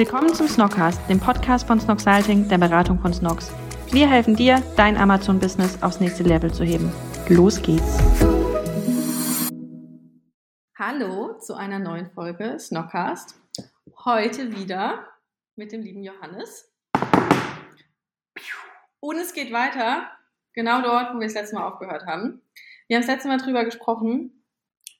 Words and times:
Willkommen 0.00 0.32
zum 0.32 0.48
Snockcast, 0.48 0.98
dem 1.10 1.20
Podcast 1.20 1.66
von 1.66 1.78
Snocksalting, 1.78 2.48
der 2.48 2.56
Beratung 2.56 2.98
von 3.00 3.12
Snocks. 3.12 3.52
Wir 3.92 4.08
helfen 4.08 4.34
dir, 4.34 4.62
dein 4.74 4.96
Amazon-Business 4.96 5.82
aufs 5.82 6.00
nächste 6.00 6.22
Level 6.22 6.50
zu 6.50 6.64
heben. 6.64 6.90
Los 7.28 7.60
geht's! 7.60 7.98
Hallo 10.78 11.38
zu 11.38 11.54
einer 11.54 11.78
neuen 11.78 12.10
Folge 12.12 12.58
Snockcast. 12.58 13.38
Heute 14.06 14.56
wieder 14.56 15.06
mit 15.56 15.70
dem 15.70 15.82
lieben 15.82 16.02
Johannes. 16.02 16.72
Und 19.00 19.16
es 19.16 19.34
geht 19.34 19.52
weiter, 19.52 20.10
genau 20.54 20.80
dort, 20.80 21.14
wo 21.14 21.20
wir 21.20 21.26
das 21.26 21.34
letzte 21.34 21.56
Mal 21.56 21.68
aufgehört 21.68 22.06
haben. 22.06 22.40
Wir 22.88 22.96
haben 22.96 23.02
das 23.02 23.14
letzte 23.14 23.28
Mal 23.28 23.36
drüber 23.36 23.66
gesprochen, 23.66 24.46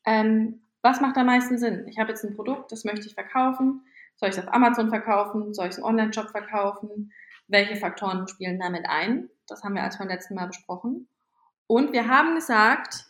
ähm, 0.05 0.61
was 0.83 1.01
macht 1.01 1.17
am 1.17 1.25
meisten 1.25 1.57
Sinn? 1.57 1.89
Ich 1.89 1.99
habe 1.99 2.11
jetzt 2.11 2.23
ein 2.23 2.37
Produkt, 2.37 2.71
das 2.71 2.85
möchte 2.85 3.07
ich 3.07 3.15
verkaufen. 3.15 3.83
Soll 4.21 4.29
ich 4.29 4.37
es 4.37 4.47
auf 4.47 4.53
Amazon 4.53 4.91
verkaufen? 4.91 5.55
Soll 5.55 5.67
ich 5.67 5.73
es 5.73 5.79
im 5.79 5.85
Online-Shop 5.85 6.29
verkaufen? 6.29 7.11
Welche 7.49 7.77
Faktoren 7.77 8.29
spielen 8.29 8.61
damit 8.61 8.85
ein? 8.87 9.31
Das 9.49 9.65
haben 9.65 9.75
wir 9.75 9.83
als 9.83 9.97
beim 9.97 10.09
letzten 10.09 10.35
Mal 10.35 10.47
besprochen. 10.47 11.09
Und 11.67 11.95
wir 11.95 12.07
haben 12.07 12.35
gesagt, 12.35 13.07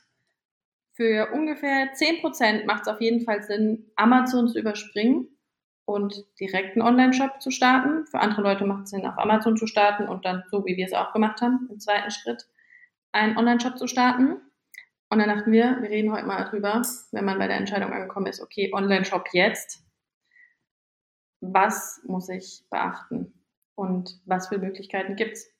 für 0.92 1.32
ungefähr 1.32 1.92
10% 1.92 2.64
macht 2.64 2.82
es 2.82 2.88
auf 2.88 3.00
jeden 3.00 3.22
Fall 3.22 3.42
Sinn, 3.42 3.90
Amazon 3.96 4.46
zu 4.46 4.60
überspringen 4.60 5.26
und 5.84 6.14
direkt 6.38 6.76
einen 6.76 6.86
Online-Shop 6.86 7.42
zu 7.42 7.50
starten. 7.50 8.06
Für 8.06 8.20
andere 8.20 8.42
Leute 8.42 8.64
macht 8.64 8.84
es 8.84 8.90
Sinn, 8.90 9.04
auf 9.04 9.18
Amazon 9.18 9.56
zu 9.56 9.66
starten 9.66 10.06
und 10.06 10.24
dann, 10.24 10.44
so 10.52 10.64
wie 10.64 10.76
wir 10.76 10.86
es 10.86 10.92
auch 10.92 11.12
gemacht 11.12 11.40
haben, 11.40 11.68
im 11.72 11.80
zweiten 11.80 12.12
Schritt 12.12 12.46
einen 13.10 13.36
Online-Shop 13.36 13.76
zu 13.76 13.88
starten. 13.88 14.36
Und 15.08 15.18
dann 15.18 15.28
dachten 15.28 15.50
wir, 15.50 15.78
wir 15.80 15.90
reden 15.90 16.12
heute 16.12 16.26
mal 16.26 16.44
darüber, 16.44 16.82
wenn 17.10 17.24
man 17.24 17.40
bei 17.40 17.48
der 17.48 17.56
Entscheidung 17.56 17.92
angekommen 17.92 18.26
ist, 18.26 18.40
okay, 18.40 18.70
Online-Shop 18.72 19.30
jetzt, 19.32 19.82
was 21.40 22.00
muss 22.06 22.28
ich 22.28 22.62
beachten 22.70 23.32
und 23.74 24.20
was 24.26 24.48
für 24.48 24.58
Möglichkeiten 24.58 25.16
gibt 25.16 25.32
es? 25.32 25.50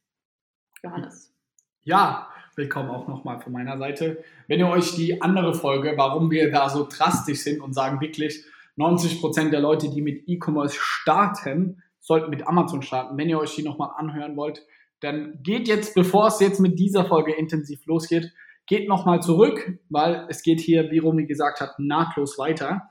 Johannes. 0.82 1.34
Ja, 1.82 2.28
willkommen 2.54 2.90
auch 2.90 3.08
nochmal 3.08 3.40
von 3.40 3.52
meiner 3.52 3.78
Seite. 3.78 4.22
Wenn 4.46 4.60
ihr 4.60 4.68
euch 4.68 4.94
die 4.94 5.22
andere 5.22 5.54
Folge, 5.54 5.94
warum 5.96 6.30
wir 6.30 6.50
da 6.50 6.68
so 6.68 6.86
drastisch 6.86 7.40
sind 7.40 7.60
und 7.60 7.72
sagen 7.72 8.00
wirklich, 8.00 8.44
90% 8.76 9.50
der 9.50 9.60
Leute, 9.60 9.90
die 9.90 10.02
mit 10.02 10.28
E-Commerce 10.28 10.76
starten, 10.78 11.82
sollten 11.98 12.30
mit 12.30 12.46
Amazon 12.46 12.82
starten. 12.82 13.16
Wenn 13.16 13.28
ihr 13.28 13.38
euch 13.38 13.54
die 13.54 13.62
nochmal 13.62 13.90
anhören 13.96 14.36
wollt, 14.36 14.66
dann 15.00 15.42
geht 15.42 15.68
jetzt, 15.68 15.94
bevor 15.94 16.28
es 16.28 16.40
jetzt 16.40 16.60
mit 16.60 16.78
dieser 16.78 17.06
Folge 17.06 17.32
intensiv 17.32 17.86
losgeht, 17.86 18.32
geht 18.66 18.88
nochmal 18.88 19.20
zurück, 19.22 19.78
weil 19.88 20.26
es 20.28 20.42
geht 20.42 20.60
hier, 20.60 20.90
wie 20.90 20.98
Romy 20.98 21.26
gesagt 21.26 21.60
hat, 21.60 21.78
nahtlos 21.78 22.38
weiter. 22.38 22.82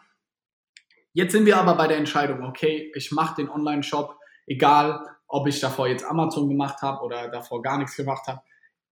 Jetzt 1.14 1.32
sind 1.32 1.46
wir 1.46 1.58
aber 1.58 1.76
bei 1.76 1.88
der 1.88 1.98
Entscheidung, 1.98 2.44
okay, 2.44 2.92
ich 2.96 3.12
mache 3.12 3.36
den 3.42 3.50
Online-Shop, 3.50 4.16
egal 4.48 5.06
ob 5.28 5.48
ich 5.48 5.60
davor 5.60 5.88
jetzt 5.88 6.06
Amazon 6.06 6.50
gemacht 6.50 6.82
habe 6.82 7.04
oder 7.04 7.30
davor 7.30 7.62
gar 7.62 7.78
nichts 7.78 7.96
gemacht 7.96 8.28
habe. 8.28 8.42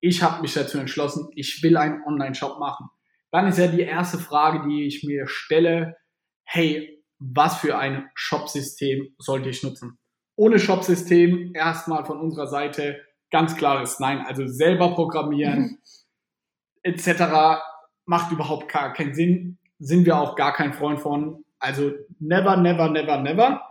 Ich 0.00 0.22
habe 0.22 0.42
mich 0.42 0.54
dazu 0.54 0.78
entschlossen, 0.78 1.28
ich 1.34 1.62
will 1.62 1.76
einen 1.76 2.02
Online-Shop 2.04 2.58
machen. 2.58 2.88
Dann 3.30 3.48
ist 3.48 3.58
ja 3.58 3.66
die 3.66 3.82
erste 3.82 4.18
Frage, 4.18 4.66
die 4.68 4.86
ich 4.86 5.04
mir 5.04 5.26
stelle, 5.26 5.96
hey, 6.44 7.02
was 7.18 7.58
für 7.58 7.76
ein 7.76 8.08
Shop-System 8.14 9.14
sollte 9.18 9.48
ich 9.48 9.62
nutzen? 9.62 9.98
Ohne 10.36 10.58
Shop-System 10.58 11.52
erstmal 11.54 12.04
von 12.04 12.20
unserer 12.20 12.46
Seite 12.46 13.00
ganz 13.30 13.56
klares 13.56 13.98
Nein. 13.98 14.24
Also 14.24 14.46
selber 14.46 14.94
programmieren 14.94 15.78
etc. 16.82 17.60
macht 18.06 18.32
überhaupt 18.32 18.70
gar 18.70 18.92
keinen 18.92 19.14
Sinn. 19.14 19.58
Sind 19.78 20.06
wir 20.06 20.18
auch 20.18 20.36
gar 20.36 20.52
kein 20.52 20.72
Freund 20.72 21.00
von. 21.00 21.44
Also 21.58 21.92
never, 22.20 22.56
never, 22.56 22.90
never, 22.90 23.20
never. 23.20 23.62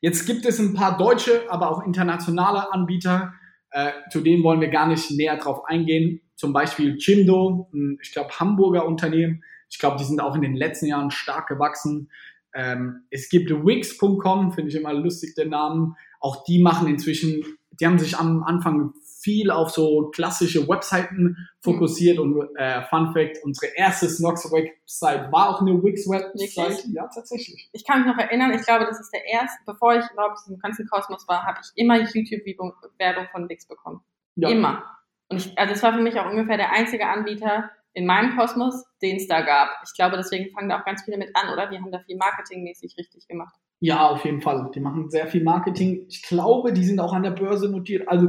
Jetzt 0.00 0.26
gibt 0.26 0.44
es 0.44 0.58
ein 0.58 0.74
paar 0.74 0.98
deutsche, 0.98 1.50
aber 1.50 1.70
auch 1.70 1.84
internationale 1.84 2.72
Anbieter. 2.72 3.34
Äh, 3.70 3.90
zu 4.10 4.20
denen 4.20 4.44
wollen 4.44 4.60
wir 4.60 4.68
gar 4.68 4.86
nicht 4.86 5.10
näher 5.10 5.36
drauf 5.36 5.64
eingehen. 5.66 6.20
Zum 6.36 6.52
Beispiel 6.52 6.96
Jimdo, 6.98 7.70
ich 8.00 8.12
glaube, 8.12 8.30
Hamburger 8.38 8.86
Unternehmen. 8.86 9.42
Ich 9.68 9.78
glaube, 9.78 9.96
die 9.98 10.04
sind 10.04 10.20
auch 10.20 10.34
in 10.34 10.42
den 10.42 10.54
letzten 10.54 10.86
Jahren 10.86 11.10
stark 11.10 11.48
gewachsen. 11.48 12.10
Ähm, 12.54 13.06
es 13.10 13.28
gibt 13.28 13.50
Wix.com, 13.50 14.52
finde 14.52 14.70
ich 14.70 14.76
immer 14.76 14.92
lustig, 14.92 15.34
der 15.34 15.46
Namen. 15.46 15.96
Auch 16.20 16.44
die 16.44 16.60
machen 16.60 16.88
inzwischen, 16.88 17.44
die 17.72 17.86
haben 17.86 17.98
sich 17.98 18.16
am 18.16 18.42
Anfang 18.42 18.92
viel 19.26 19.50
auf 19.50 19.70
so 19.70 20.08
klassische 20.14 20.68
Webseiten 20.68 21.36
fokussiert 21.60 22.20
und 22.20 22.48
äh, 22.54 22.82
Fun 22.84 23.12
Fact, 23.12 23.38
unsere 23.42 23.72
erste 23.74 24.08
Snox-Website 24.08 25.32
war 25.32 25.50
auch 25.50 25.60
eine 25.60 25.82
Wix-Website. 25.82 26.84
Ja, 26.92 27.08
tatsächlich. 27.12 27.68
Ich 27.72 27.84
kann 27.84 28.04
mich 28.04 28.14
noch 28.14 28.22
erinnern, 28.22 28.52
ich 28.52 28.64
glaube, 28.64 28.84
das 28.84 29.00
ist 29.00 29.10
der 29.12 29.26
erste, 29.26 29.58
bevor 29.66 29.96
ich 29.96 30.04
überhaupt 30.12 30.38
im 30.48 30.60
ganzen 30.60 30.86
Kosmos 30.86 31.26
war, 31.26 31.42
habe 31.42 31.58
ich 31.60 31.72
immer 31.74 31.98
YouTube-Werbung 31.98 33.26
von 33.32 33.48
Wix 33.48 33.66
bekommen. 33.66 34.00
Ja. 34.36 34.48
Immer. 34.48 34.84
Und 35.28 35.38
ich, 35.38 35.58
also 35.58 35.72
es 35.72 35.82
war 35.82 35.92
für 35.92 36.02
mich 36.02 36.20
auch 36.20 36.30
ungefähr 36.30 36.56
der 36.56 36.70
einzige 36.70 37.08
Anbieter 37.08 37.70
in 37.94 38.06
meinem 38.06 38.36
Kosmos, 38.36 38.84
den 39.02 39.16
es 39.16 39.26
da 39.26 39.40
gab. 39.40 39.70
Ich 39.84 39.92
glaube, 39.96 40.16
deswegen 40.16 40.52
fangen 40.52 40.68
da 40.68 40.78
auch 40.78 40.84
ganz 40.84 41.02
viele 41.02 41.18
mit 41.18 41.34
an, 41.34 41.52
oder? 41.52 41.66
Die 41.66 41.78
haben 41.78 41.90
da 41.90 41.98
viel 41.98 42.16
marketingmäßig 42.16 42.94
richtig 42.96 43.26
gemacht. 43.26 43.56
Ja, 43.80 44.08
auf 44.08 44.24
jeden 44.24 44.40
Fall. 44.40 44.70
Die 44.72 44.80
machen 44.80 45.10
sehr 45.10 45.26
viel 45.26 45.42
Marketing. 45.42 46.06
Ich 46.08 46.22
glaube, 46.22 46.72
die 46.72 46.84
sind 46.84 47.00
auch 47.00 47.12
an 47.12 47.24
der 47.24 47.32
Börse 47.32 47.68
notiert. 47.68 48.08
Also 48.08 48.28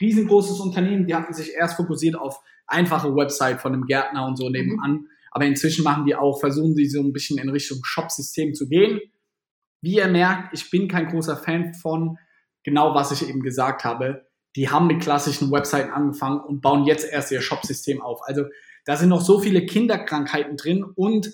riesengroßes 0.00 0.60
Unternehmen, 0.60 1.06
die 1.06 1.14
hatten 1.14 1.34
sich 1.34 1.52
erst 1.52 1.76
fokussiert 1.76 2.16
auf 2.16 2.40
einfache 2.66 3.14
Website 3.14 3.60
von 3.60 3.72
einem 3.72 3.86
Gärtner 3.86 4.26
und 4.26 4.36
so 4.36 4.48
nebenan. 4.48 4.92
Mhm. 4.92 5.08
Aber 5.30 5.44
inzwischen 5.44 5.84
machen 5.84 6.06
die 6.06 6.14
auch, 6.14 6.38
versuchen 6.38 6.74
sie 6.74 6.86
so 6.86 7.00
ein 7.00 7.12
bisschen 7.12 7.38
in 7.38 7.48
Richtung 7.48 7.78
Shop-System 7.82 8.54
zu 8.54 8.68
gehen. 8.68 9.00
Wie 9.80 9.96
ihr 9.96 10.08
merkt, 10.08 10.54
ich 10.54 10.70
bin 10.70 10.88
kein 10.88 11.08
großer 11.08 11.36
Fan 11.36 11.74
von 11.74 12.18
genau 12.64 12.94
was 12.94 13.12
ich 13.12 13.28
eben 13.28 13.42
gesagt 13.42 13.84
habe. 13.84 14.26
Die 14.56 14.70
haben 14.70 14.86
mit 14.86 15.00
klassischen 15.00 15.52
Webseiten 15.52 15.90
angefangen 15.90 16.40
und 16.40 16.60
bauen 16.60 16.84
jetzt 16.84 17.04
erst 17.10 17.30
ihr 17.30 17.42
Shop-System 17.42 18.00
auf. 18.00 18.20
Also 18.24 18.44
da 18.84 18.96
sind 18.96 19.08
noch 19.08 19.20
so 19.20 19.40
viele 19.40 19.64
Kinderkrankheiten 19.66 20.56
drin 20.56 20.84
und 20.84 21.32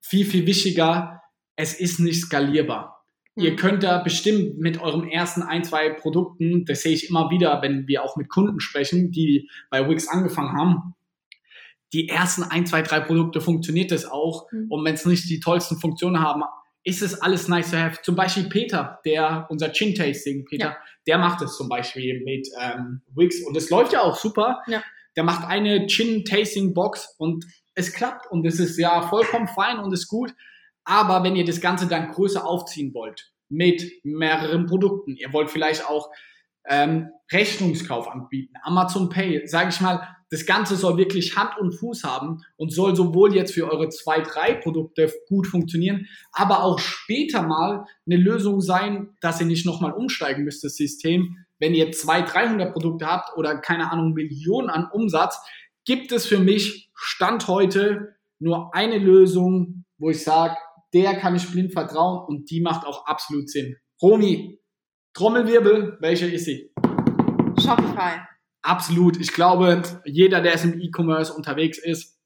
viel, 0.00 0.24
viel 0.24 0.46
wichtiger, 0.46 1.20
es 1.56 1.78
ist 1.78 2.00
nicht 2.00 2.22
skalierbar. 2.22 2.91
Ihr 3.36 3.52
mhm. 3.52 3.56
könnt 3.56 3.82
da 3.82 3.98
bestimmt 3.98 4.58
mit 4.58 4.80
eurem 4.80 5.08
ersten 5.08 5.42
ein, 5.42 5.64
zwei 5.64 5.90
Produkten, 5.90 6.64
das 6.66 6.82
sehe 6.82 6.92
ich 6.92 7.08
immer 7.08 7.30
wieder, 7.30 7.62
wenn 7.62 7.88
wir 7.88 8.02
auch 8.02 8.16
mit 8.16 8.28
Kunden 8.28 8.60
sprechen, 8.60 9.10
die 9.10 9.48
bei 9.70 9.88
Wix 9.88 10.08
angefangen 10.08 10.52
haben, 10.56 10.94
die 11.92 12.08
ersten 12.08 12.42
ein, 12.42 12.66
zwei, 12.66 12.82
drei 12.82 13.00
Produkte 13.00 13.40
funktioniert 13.40 13.90
das 13.90 14.06
auch. 14.06 14.50
Mhm. 14.50 14.70
Und 14.70 14.84
wenn 14.84 14.94
es 14.94 15.04
nicht 15.04 15.28
die 15.28 15.40
tollsten 15.40 15.78
Funktionen 15.78 16.20
haben, 16.20 16.42
ist 16.84 17.02
es 17.02 17.20
alles 17.20 17.48
nice 17.48 17.70
to 17.70 17.76
have. 17.76 18.02
Zum 18.02 18.16
Beispiel 18.16 18.48
Peter, 18.48 18.98
der, 19.04 19.46
unser 19.50 19.72
Chin-Tasting, 19.72 20.44
Peter, 20.46 20.64
ja. 20.64 20.76
der 21.06 21.18
macht 21.18 21.42
es 21.42 21.56
zum 21.56 21.68
Beispiel 21.68 22.22
mit 22.24 22.48
ähm, 22.60 23.02
Wix 23.14 23.42
und 23.46 23.56
es 23.56 23.70
läuft 23.70 23.92
ja 23.92 24.00
auch 24.00 24.16
super. 24.16 24.62
Ja. 24.66 24.82
Der 25.16 25.24
macht 25.24 25.46
eine 25.46 25.86
Chin-Tasting-Box 25.86 27.16
und 27.18 27.44
es 27.74 27.92
klappt 27.92 28.30
und 28.30 28.46
es 28.46 28.58
ist 28.58 28.78
ja 28.78 29.02
vollkommen 29.02 29.46
fein 29.48 29.78
und 29.78 29.92
ist 29.92 30.08
gut. 30.08 30.34
Aber 30.84 31.22
wenn 31.24 31.36
ihr 31.36 31.44
das 31.44 31.60
Ganze 31.60 31.86
dann 31.86 32.10
größer 32.10 32.46
aufziehen 32.46 32.92
wollt, 32.94 33.32
mit 33.48 33.82
mehreren 34.02 34.66
Produkten, 34.66 35.16
ihr 35.16 35.32
wollt 35.32 35.50
vielleicht 35.50 35.86
auch 35.86 36.10
ähm, 36.68 37.08
Rechnungskauf 37.30 38.08
anbieten, 38.08 38.54
Amazon 38.62 39.08
Pay, 39.08 39.46
sage 39.46 39.70
ich 39.70 39.80
mal, 39.80 40.08
das 40.30 40.46
Ganze 40.46 40.76
soll 40.76 40.96
wirklich 40.96 41.36
Hand 41.36 41.58
und 41.58 41.72
Fuß 41.72 42.04
haben 42.04 42.42
und 42.56 42.72
soll 42.72 42.96
sowohl 42.96 43.34
jetzt 43.34 43.52
für 43.52 43.70
eure 43.70 43.90
zwei, 43.90 44.20
drei 44.20 44.54
Produkte 44.54 45.12
gut 45.28 45.46
funktionieren, 45.46 46.06
aber 46.32 46.62
auch 46.62 46.78
später 46.78 47.42
mal 47.42 47.84
eine 48.06 48.16
Lösung 48.16 48.60
sein, 48.60 49.10
dass 49.20 49.40
ihr 49.40 49.46
nicht 49.46 49.66
nochmal 49.66 49.92
umsteigen 49.92 50.44
müsst, 50.44 50.64
das 50.64 50.76
System. 50.76 51.36
Wenn 51.58 51.74
ihr 51.74 51.92
zwei, 51.92 52.22
300 52.22 52.72
Produkte 52.72 53.06
habt 53.06 53.36
oder 53.36 53.58
keine 53.58 53.92
Ahnung, 53.92 54.14
Millionen 54.14 54.70
an 54.70 54.88
Umsatz, 54.90 55.38
gibt 55.84 56.12
es 56.12 56.26
für 56.26 56.38
mich 56.38 56.90
Stand 56.94 57.46
heute 57.46 58.16
nur 58.38 58.74
eine 58.74 58.98
Lösung, 58.98 59.84
wo 59.98 60.10
ich 60.10 60.24
sage, 60.24 60.56
der 60.92 61.16
kann 61.16 61.34
ich 61.34 61.50
blind 61.50 61.72
vertrauen 61.72 62.24
und 62.26 62.50
die 62.50 62.60
macht 62.60 62.86
auch 62.86 63.06
absolut 63.06 63.48
Sinn. 63.48 63.76
Romy, 64.00 64.60
Trommelwirbel, 65.14 65.98
welche 66.00 66.26
ist 66.26 66.44
sie? 66.44 66.72
Shopify. 67.60 68.20
Absolut. 68.62 69.18
Ich 69.18 69.32
glaube, 69.32 69.82
jeder, 70.04 70.40
der 70.40 70.54
es 70.54 70.64
im 70.64 70.80
E-Commerce 70.80 71.32
unterwegs 71.32 71.78
ist, 71.78 72.18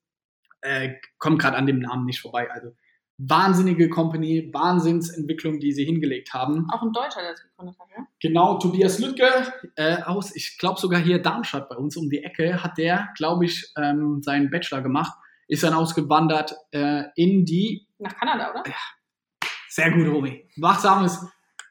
äh, 0.61 0.95
kommt 1.19 1.41
gerade 1.41 1.57
an 1.57 1.67
dem 1.67 1.79
Namen 1.79 2.05
nicht 2.05 2.21
vorbei. 2.21 2.51
Also 2.51 2.73
wahnsinnige 3.19 3.89
Company, 3.89 4.51
Wahnsinnsentwicklung, 4.53 5.59
die 5.59 5.73
sie 5.73 5.85
hingelegt 5.85 6.35
haben. 6.35 6.69
Auch 6.71 6.83
ein 6.83 6.93
Deutscher, 6.93 7.23
der 7.23 7.33
es 7.33 7.43
gegründet 7.43 7.79
hat, 7.79 7.89
ja? 7.97 8.07
Genau, 8.21 8.59
Tobias 8.59 8.99
Lüttke 8.99 9.29
äh, 9.77 10.03
aus, 10.03 10.35
ich 10.37 10.59
glaube 10.59 10.79
sogar 10.79 11.01
hier 11.01 11.23
Darmstadt 11.23 11.69
bei 11.69 11.77
uns 11.77 11.97
um 11.97 12.11
die 12.11 12.23
Ecke, 12.23 12.63
hat 12.63 12.77
der, 12.77 13.09
glaube 13.17 13.47
ich, 13.47 13.73
ähm, 13.79 14.23
seinen 14.23 14.51
Bachelor 14.51 14.83
gemacht 14.83 15.17
ist 15.49 15.63
dann 15.63 15.75
ausgewandert 15.75 16.55
äh, 16.73 17.05
in 17.15 17.45
die. 17.45 17.87
Nach 17.99 18.15
Kanada, 18.17 18.51
oder? 18.51 18.63
Ja. 18.67 18.77
Sehr 19.69 19.91
gut, 19.91 20.07
Romy. 20.09 20.49
Wachsames, 20.57 21.21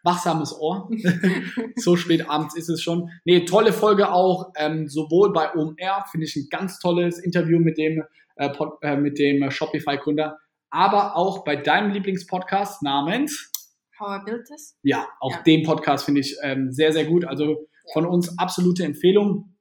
wachsames 0.03 0.53
Ohr. 0.59 0.89
so 1.75 1.95
spät 1.95 2.29
abends 2.29 2.55
ist 2.55 2.69
es 2.69 2.81
schon. 2.81 3.09
Nee, 3.25 3.45
tolle 3.45 3.73
Folge 3.73 4.11
auch, 4.11 4.51
ähm, 4.57 4.87
sowohl 4.87 5.33
bei 5.33 5.53
OMR, 5.55 6.05
finde 6.11 6.25
ich 6.25 6.35
ein 6.35 6.47
ganz 6.49 6.79
tolles 6.79 7.19
Interview 7.19 7.59
mit 7.59 7.77
dem, 7.77 8.03
äh, 8.35 8.49
äh, 8.81 8.95
mit 8.97 9.17
dem 9.17 9.49
Shopify-Gründer, 9.49 10.37
aber 10.69 11.15
auch 11.15 11.43
bei 11.43 11.55
deinem 11.55 11.91
Lieblingspodcast 11.91 12.83
namens 12.83 13.51
How 13.99 14.19
I 14.21 14.25
Built 14.25 14.45
This? 14.47 14.77
Ja, 14.83 15.07
auch 15.21 15.31
Ja. 15.31 15.41
den 15.43 15.63
Podcast 15.63 16.05
finde 16.05 16.21
ich 16.21 16.35
ähm, 16.43 16.71
sehr, 16.71 16.91
sehr 16.91 17.05
gut. 17.05 17.25
Also 17.25 17.65
von 17.93 18.05
uns 18.05 18.37
absolute 18.37 18.83
Empfehlung. 18.83 19.55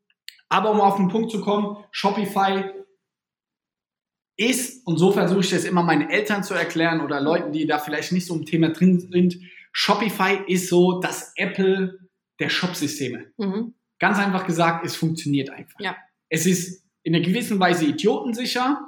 Aber 0.49 0.71
um 0.73 0.81
auf 0.81 0.97
den 0.97 1.09
Punkt 1.09 1.31
zu 1.31 1.41
kommen, 1.41 1.77
Shopify 1.93 2.65
ist, 4.37 4.87
und 4.87 4.99
so 4.99 5.13
versuche 5.13 5.41
ich 5.41 5.51
das 5.51 5.65
immer 5.65 5.83
meinen 5.83 6.11
Eltern 6.11 6.43
zu 6.43 6.55
erklären 6.55 7.01
oder 7.01 7.21
Leuten, 7.21 7.53
die 7.53 7.67
da 7.67 7.79
vielleicht 7.79 8.13
nicht 8.13 8.27
so 8.27 8.35
im 8.35 8.45
Thema 8.47 8.71
drin 8.71 8.99
sind, 9.01 9.37
Shopify 9.73 10.39
ist 10.47 10.69
so 10.69 11.01
das 11.01 11.33
Apple 11.37 11.99
der 12.41 12.49
Shopsysteme. 12.49 13.27
Mhm. 13.37 13.75
Ganz 13.99 14.19
einfach 14.19 14.47
gesagt, 14.47 14.85
es 14.85 14.97
funktioniert 14.97 15.51
einfach. 15.51 15.79
Ja. 15.81 15.97
Es 16.29 16.47
ist 16.47 16.85
in 17.03 17.15
einer 17.15 17.25
gewissen 17.25 17.61
Weise 17.61 17.85
idiotensicher. 17.85 18.81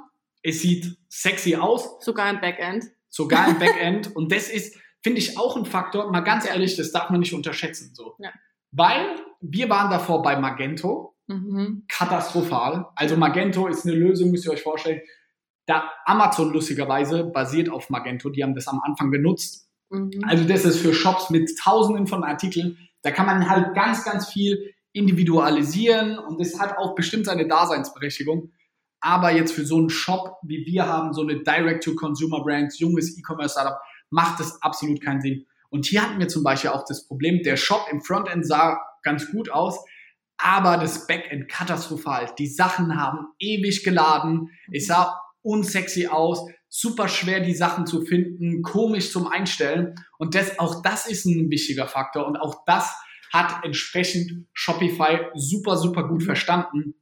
Es 0.43 0.61
sieht 0.61 0.97
sexy 1.09 1.55
aus, 1.55 1.97
Sogar 2.03 2.29
im 2.29 2.39
Backend. 2.41 2.85
sogar 3.09 3.47
im 3.49 3.59
Backend. 3.59 4.15
und 4.15 4.31
das 4.31 4.49
ist, 4.49 4.77
finde 5.01 5.19
ich, 5.19 5.37
auch 5.37 5.55
ein 5.57 5.65
Faktor. 5.65 6.11
Mal 6.11 6.21
ganz 6.21 6.45
ehrlich, 6.47 6.75
das 6.75 6.91
darf 6.91 7.09
man 7.09 7.19
nicht 7.21 7.33
unterschätzen. 7.33 7.91
So. 7.93 8.15
Ja. 8.19 8.31
Weil 8.71 9.05
wir 9.41 9.69
waren 9.69 9.89
davor 9.89 10.21
bei 10.21 10.37
Magento. 10.37 11.15
Mhm. 11.27 11.83
Katastrophal. 11.89 12.87
Also 12.95 13.17
Magento 13.17 13.67
ist 13.67 13.85
eine 13.85 13.95
Lösung, 13.95 14.31
müsst 14.31 14.45
ihr 14.45 14.51
euch 14.51 14.61
vorstellen. 14.63 15.01
Da 15.67 15.91
Amazon 16.05 16.51
lustigerweise 16.51 17.25
basiert 17.25 17.69
auf 17.69 17.89
Magento. 17.89 18.29
Die 18.29 18.43
haben 18.43 18.55
das 18.55 18.67
am 18.67 18.81
Anfang 18.83 19.11
genutzt. 19.11 19.69
Mhm. 19.89 20.11
Also 20.25 20.45
das 20.45 20.65
ist 20.65 20.79
für 20.79 20.93
Shops 20.93 21.29
mit 21.29 21.51
tausenden 21.61 22.07
von 22.07 22.23
Artikeln. 22.23 22.77
Da 23.03 23.11
kann 23.11 23.25
man 23.25 23.47
halt 23.49 23.75
ganz, 23.75 24.03
ganz 24.03 24.29
viel 24.29 24.73
individualisieren 24.93 26.17
und 26.17 26.39
das 26.39 26.59
hat 26.59 26.77
auch 26.77 26.95
bestimmt 26.95 27.25
seine 27.25 27.47
Daseinsberechtigung. 27.47 28.51
Aber 28.99 29.31
jetzt 29.31 29.53
für 29.53 29.65
so 29.65 29.77
einen 29.77 29.89
Shop, 29.89 30.37
wie 30.41 30.65
wir 30.65 30.87
haben, 30.87 31.13
so 31.13 31.21
eine 31.21 31.43
Direct-to-Consumer-Brand, 31.43 32.79
junges 32.79 33.17
E-Commerce-Startup, 33.17 33.77
macht 34.09 34.39
das 34.39 34.59
absolut 34.61 35.01
keinen 35.01 35.21
Sinn. 35.21 35.45
Und 35.69 35.85
hier 35.85 36.01
hatten 36.01 36.19
wir 36.19 36.27
zum 36.29 36.43
Beispiel 36.43 36.71
auch 36.71 36.83
das 36.87 37.05
Problem, 37.07 37.43
der 37.43 37.57
Shop 37.57 37.87
im 37.91 38.01
Frontend 38.01 38.47
sah 38.47 38.79
ganz 39.03 39.29
gut 39.31 39.51
aus, 39.51 39.77
aber 40.37 40.77
das 40.77 41.05
Backend 41.07 41.49
katastrophal. 41.49 42.31
Die 42.39 42.47
Sachen 42.47 42.99
haben 42.99 43.27
ewig 43.39 43.83
geladen, 43.83 44.49
es 44.71 44.87
sah 44.87 45.15
unsexy 45.47 46.07
aus, 46.07 46.45
super 46.67 47.07
schwer 47.07 47.39
die 47.39 47.55
Sachen 47.55 47.85
zu 47.87 48.01
finden, 48.01 48.61
komisch 48.61 49.11
zum 49.11 49.27
Einstellen. 49.27 49.95
Und 50.17 50.35
das, 50.35 50.59
auch 50.59 50.81
das 50.81 51.07
ist 51.07 51.25
ein 51.25 51.49
wichtiger 51.49 51.87
Faktor 51.87 52.27
und 52.27 52.37
auch 52.37 52.63
das 52.65 52.93
hat 53.31 53.63
entsprechend 53.63 54.45
Shopify 54.53 55.27
super, 55.35 55.77
super 55.77 56.07
gut 56.07 56.23
verstanden. 56.23 56.95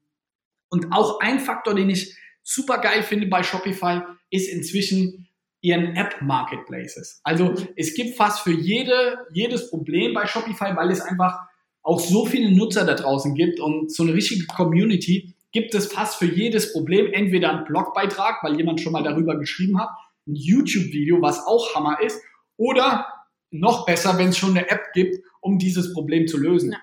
Und 0.70 0.92
auch 0.92 1.20
ein 1.20 1.40
Faktor, 1.40 1.76
den 1.76 1.90
ich 1.90 2.16
super 2.44 2.80
geil 2.80 3.04
finde 3.04 3.28
bei 3.28 3.44
Shopify, 3.44 4.02
ist 4.30 4.50
inzwischen 4.50 5.28
ihren 5.62 5.96
App-Marketplaces. 5.96 7.22
Also 7.24 7.56
es 7.76 7.96
gibt 7.96 8.16
fast 8.16 8.42
für 8.42 8.52
jede, 8.52 9.18
jedes 9.34 9.70
Problem 9.70 10.14
bei 10.14 10.28
Shopify, 10.28 10.76
weil 10.76 10.92
es 10.92 11.02
einfach 11.02 11.40
auch 11.82 12.00
so 12.00 12.26
viele 12.26 12.56
Nutzer 12.56 12.86
da 12.86 12.96
draußen 12.96 13.36
gibt 13.36 13.60
und 13.60 13.92
so 13.92 14.04
eine 14.04 14.14
richtige 14.14 14.46
Community, 14.48 15.35
gibt 15.56 15.74
es 15.74 15.88
fast 15.88 16.18
für 16.18 16.25
jedes 16.25 16.74
Problem 16.74 17.13
entweder 17.13 17.50
einen 17.50 17.63
Blogbeitrag, 17.63 18.44
weil 18.44 18.57
jemand 18.57 18.81
schon 18.81 18.92
mal 18.92 19.04
darüber 19.04 19.40
geschrieben 19.40 19.80
hat, 19.80 19.88
ein 20.28 20.36
YouTube-Video, 20.36 21.22
was 21.22 21.48
auch 21.48 21.74
Hammer 21.74 22.02
ist, 22.04 22.22
oder 22.57 23.07
noch 23.52 23.86
besser, 23.86 24.18
wenn 24.18 24.30
es 24.30 24.38
schon 24.38 24.50
eine 24.50 24.69
App 24.69 24.92
gibt, 24.94 25.16
um 25.40 25.57
dieses 25.57 25.94
Problem 25.94 26.28
zu 26.28 26.38
lösen. 26.38 26.74
Ja. 26.74 26.78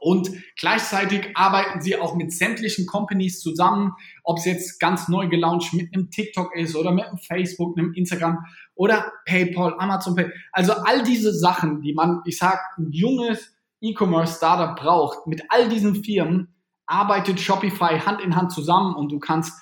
Und 0.00 0.30
gleichzeitig 0.56 1.36
arbeiten 1.36 1.80
sie 1.80 1.96
auch 1.96 2.14
mit 2.14 2.32
sämtlichen 2.32 2.86
Companies 2.86 3.40
zusammen, 3.40 3.94
ob 4.22 4.38
es 4.38 4.44
jetzt 4.44 4.78
ganz 4.78 5.08
neu 5.08 5.26
gelauncht 5.26 5.74
mit 5.74 5.92
einem 5.92 6.08
TikTok 6.12 6.54
ist 6.54 6.76
oder 6.76 6.92
mit 6.92 7.04
einem 7.04 7.18
Facebook, 7.18 7.76
einem 7.76 7.94
Instagram 7.94 8.46
oder 8.76 9.12
PayPal, 9.26 9.74
Amazon 9.76 10.14
Pay. 10.14 10.30
Also 10.52 10.72
all 10.72 11.02
diese 11.02 11.34
Sachen, 11.34 11.80
die 11.80 11.94
man, 11.94 12.22
ich 12.26 12.38
sag, 12.38 12.60
ein 12.78 12.92
junges 12.92 13.56
E-Commerce-Startup 13.80 14.76
braucht, 14.76 15.26
mit 15.26 15.42
all 15.48 15.68
diesen 15.68 16.04
Firmen 16.04 16.54
arbeitet 16.88 17.38
Shopify 17.38 18.00
Hand 18.00 18.20
in 18.20 18.34
Hand 18.34 18.52
zusammen 18.52 18.96
und 18.96 19.12
du 19.12 19.18
kannst 19.18 19.52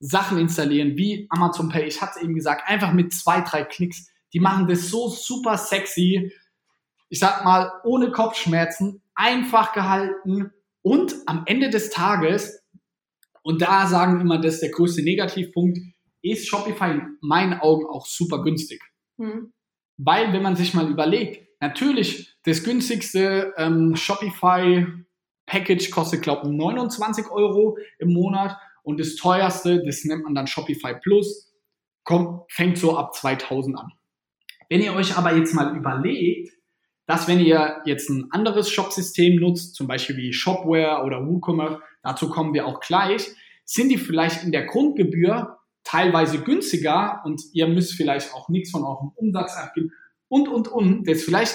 Sachen 0.00 0.38
installieren 0.38 0.96
wie 0.96 1.26
Amazon 1.30 1.68
Pay. 1.68 1.86
Ich 1.86 2.02
hatte 2.02 2.14
es 2.16 2.22
eben 2.22 2.34
gesagt, 2.34 2.68
einfach 2.68 2.92
mit 2.92 3.12
zwei, 3.14 3.40
drei 3.40 3.64
Klicks. 3.64 4.10
Die 4.32 4.40
machen 4.40 4.66
das 4.66 4.88
so 4.90 5.08
super 5.08 5.56
sexy. 5.56 6.32
Ich 7.08 7.20
sag 7.20 7.44
mal, 7.44 7.72
ohne 7.84 8.10
Kopfschmerzen, 8.10 9.02
einfach 9.14 9.72
gehalten 9.72 10.50
und 10.82 11.14
am 11.26 11.44
Ende 11.46 11.70
des 11.70 11.90
Tages, 11.90 12.62
und 13.42 13.62
da 13.62 13.86
sagen 13.86 14.20
immer, 14.20 14.40
das 14.40 14.54
ist 14.54 14.62
der 14.62 14.70
größte 14.70 15.02
Negativpunkt, 15.02 15.78
ist 16.22 16.48
Shopify 16.48 16.92
in 16.92 17.18
meinen 17.20 17.60
Augen 17.60 17.86
auch 17.86 18.06
super 18.06 18.42
günstig. 18.42 18.80
Mhm. 19.18 19.52
Weil, 19.98 20.32
wenn 20.32 20.42
man 20.42 20.56
sich 20.56 20.74
mal 20.74 20.90
überlegt, 20.90 21.46
natürlich 21.60 22.38
das 22.44 22.64
günstigste 22.64 23.52
ähm, 23.56 23.94
Shopify 23.94 24.86
Package 25.46 25.90
kostet, 25.90 26.22
glaube 26.22 26.48
ich, 26.48 26.52
29 26.52 27.30
Euro 27.30 27.78
im 27.98 28.12
Monat 28.12 28.56
und 28.82 29.00
das 29.00 29.16
teuerste, 29.16 29.82
das 29.84 30.04
nennt 30.04 30.24
man 30.24 30.34
dann 30.34 30.46
Shopify 30.46 30.94
Plus, 30.94 31.52
kommt, 32.04 32.50
fängt 32.50 32.78
so 32.78 32.96
ab 32.96 33.14
2000 33.14 33.78
an. 33.78 33.92
Wenn 34.68 34.80
ihr 34.80 34.94
euch 34.94 35.16
aber 35.16 35.34
jetzt 35.34 35.54
mal 35.54 35.76
überlegt, 35.76 36.52
dass 37.06 37.28
wenn 37.28 37.40
ihr 37.40 37.82
jetzt 37.84 38.08
ein 38.08 38.28
anderes 38.30 38.70
Shopsystem 38.70 39.36
nutzt, 39.36 39.74
zum 39.74 39.86
Beispiel 39.86 40.16
wie 40.16 40.32
Shopware 40.32 41.04
oder 41.04 41.26
WooCommerce, 41.26 41.80
dazu 42.02 42.30
kommen 42.30 42.54
wir 42.54 42.66
auch 42.66 42.80
gleich, 42.80 43.34
sind 43.64 43.90
die 43.90 43.98
vielleicht 43.98 44.44
in 44.44 44.52
der 44.52 44.66
Grundgebühr 44.66 45.58
teilweise 45.84 46.40
günstiger 46.40 47.20
und 47.24 47.42
ihr 47.52 47.66
müsst 47.66 47.94
vielleicht 47.94 48.34
auch 48.34 48.48
nichts 48.48 48.70
von 48.70 48.84
eurem 48.84 49.12
Umsatz 49.14 49.56
abgeben 49.56 49.92
und, 50.28 50.48
und, 50.48 50.68
und. 50.68 51.08
Das 51.08 51.22
vielleicht 51.22 51.54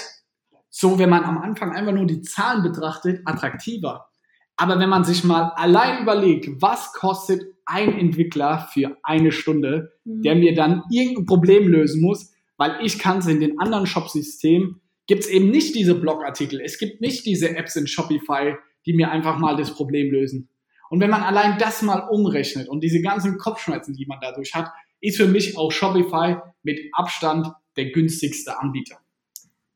so, 0.80 0.96
wenn 1.00 1.10
man 1.10 1.24
am 1.24 1.38
Anfang 1.38 1.72
einfach 1.72 1.92
nur 1.92 2.06
die 2.06 2.22
Zahlen 2.22 2.62
betrachtet, 2.62 3.22
attraktiver. 3.24 4.08
Aber 4.56 4.78
wenn 4.78 4.88
man 4.88 5.02
sich 5.02 5.24
mal 5.24 5.50
allein 5.56 6.02
überlegt, 6.02 6.62
was 6.62 6.92
kostet 6.92 7.42
ein 7.64 7.98
Entwickler 7.98 8.68
für 8.72 8.96
eine 9.02 9.32
Stunde, 9.32 9.90
Mhm. 10.04 10.22
der 10.22 10.36
mir 10.36 10.54
dann 10.54 10.84
irgendein 10.88 11.26
Problem 11.26 11.66
lösen 11.66 12.00
muss, 12.00 12.32
weil 12.58 12.76
ich 12.80 13.00
kann 13.00 13.18
es 13.18 13.26
in 13.26 13.40
den 13.40 13.58
anderen 13.58 13.86
Shopsystemen, 13.86 14.80
gibt 15.08 15.24
es 15.24 15.28
eben 15.28 15.50
nicht 15.50 15.74
diese 15.74 15.96
Blogartikel, 15.96 16.60
es 16.60 16.78
gibt 16.78 17.00
nicht 17.00 17.26
diese 17.26 17.56
Apps 17.56 17.74
in 17.74 17.88
Shopify, 17.88 18.54
die 18.86 18.92
mir 18.92 19.10
einfach 19.10 19.36
mal 19.38 19.56
das 19.56 19.74
Problem 19.74 20.12
lösen. 20.12 20.48
Und 20.90 21.00
wenn 21.00 21.10
man 21.10 21.22
allein 21.24 21.58
das 21.58 21.82
mal 21.82 22.06
umrechnet 22.08 22.68
und 22.68 22.84
diese 22.84 23.02
ganzen 23.02 23.36
Kopfschmerzen, 23.36 23.94
die 23.94 24.06
man 24.06 24.18
dadurch 24.20 24.54
hat, 24.54 24.70
ist 25.00 25.16
für 25.16 25.26
mich 25.26 25.58
auch 25.58 25.72
Shopify 25.72 26.36
mit 26.62 26.78
Abstand 26.92 27.48
der 27.76 27.90
günstigste 27.90 28.58
Anbieter. 28.60 28.98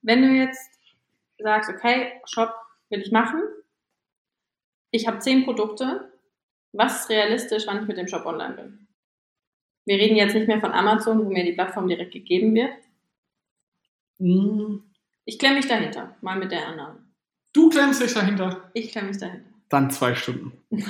Wenn 0.00 0.22
du 0.22 0.28
jetzt 0.28 0.71
sagst, 1.42 1.70
okay, 1.70 2.20
Shop 2.26 2.52
will 2.90 3.00
ich 3.00 3.12
machen, 3.12 3.42
ich 4.90 5.06
habe 5.06 5.18
zehn 5.20 5.44
Produkte, 5.44 6.12
was 6.72 7.00
ist 7.02 7.10
realistisch, 7.10 7.64
wann 7.66 7.80
ich 7.82 7.88
mit 7.88 7.96
dem 7.98 8.08
Shop 8.08 8.24
online 8.26 8.54
bin? 8.54 8.88
Wir 9.84 9.96
reden 9.96 10.16
jetzt 10.16 10.34
nicht 10.34 10.46
mehr 10.48 10.60
von 10.60 10.72
Amazon, 10.72 11.24
wo 11.24 11.30
mir 11.30 11.44
die 11.44 11.52
Plattform 11.54 11.88
direkt 11.88 12.12
gegeben 12.12 12.54
wird. 12.54 12.72
Mm, 14.18 14.78
Ich 15.24 15.38
klemme 15.38 15.56
mich 15.56 15.66
dahinter, 15.68 16.16
mal 16.20 16.38
mit 16.38 16.52
der 16.52 16.66
Annahme. 16.68 17.04
Du 17.52 17.68
klemmst 17.68 18.00
dich 18.02 18.14
dahinter. 18.14 18.70
Ich 18.74 18.90
klemme 18.92 19.08
mich 19.08 19.18
dahinter. 19.18 19.48
Dann 19.68 19.90
zwei 19.90 20.14
Stunden. 20.14 20.52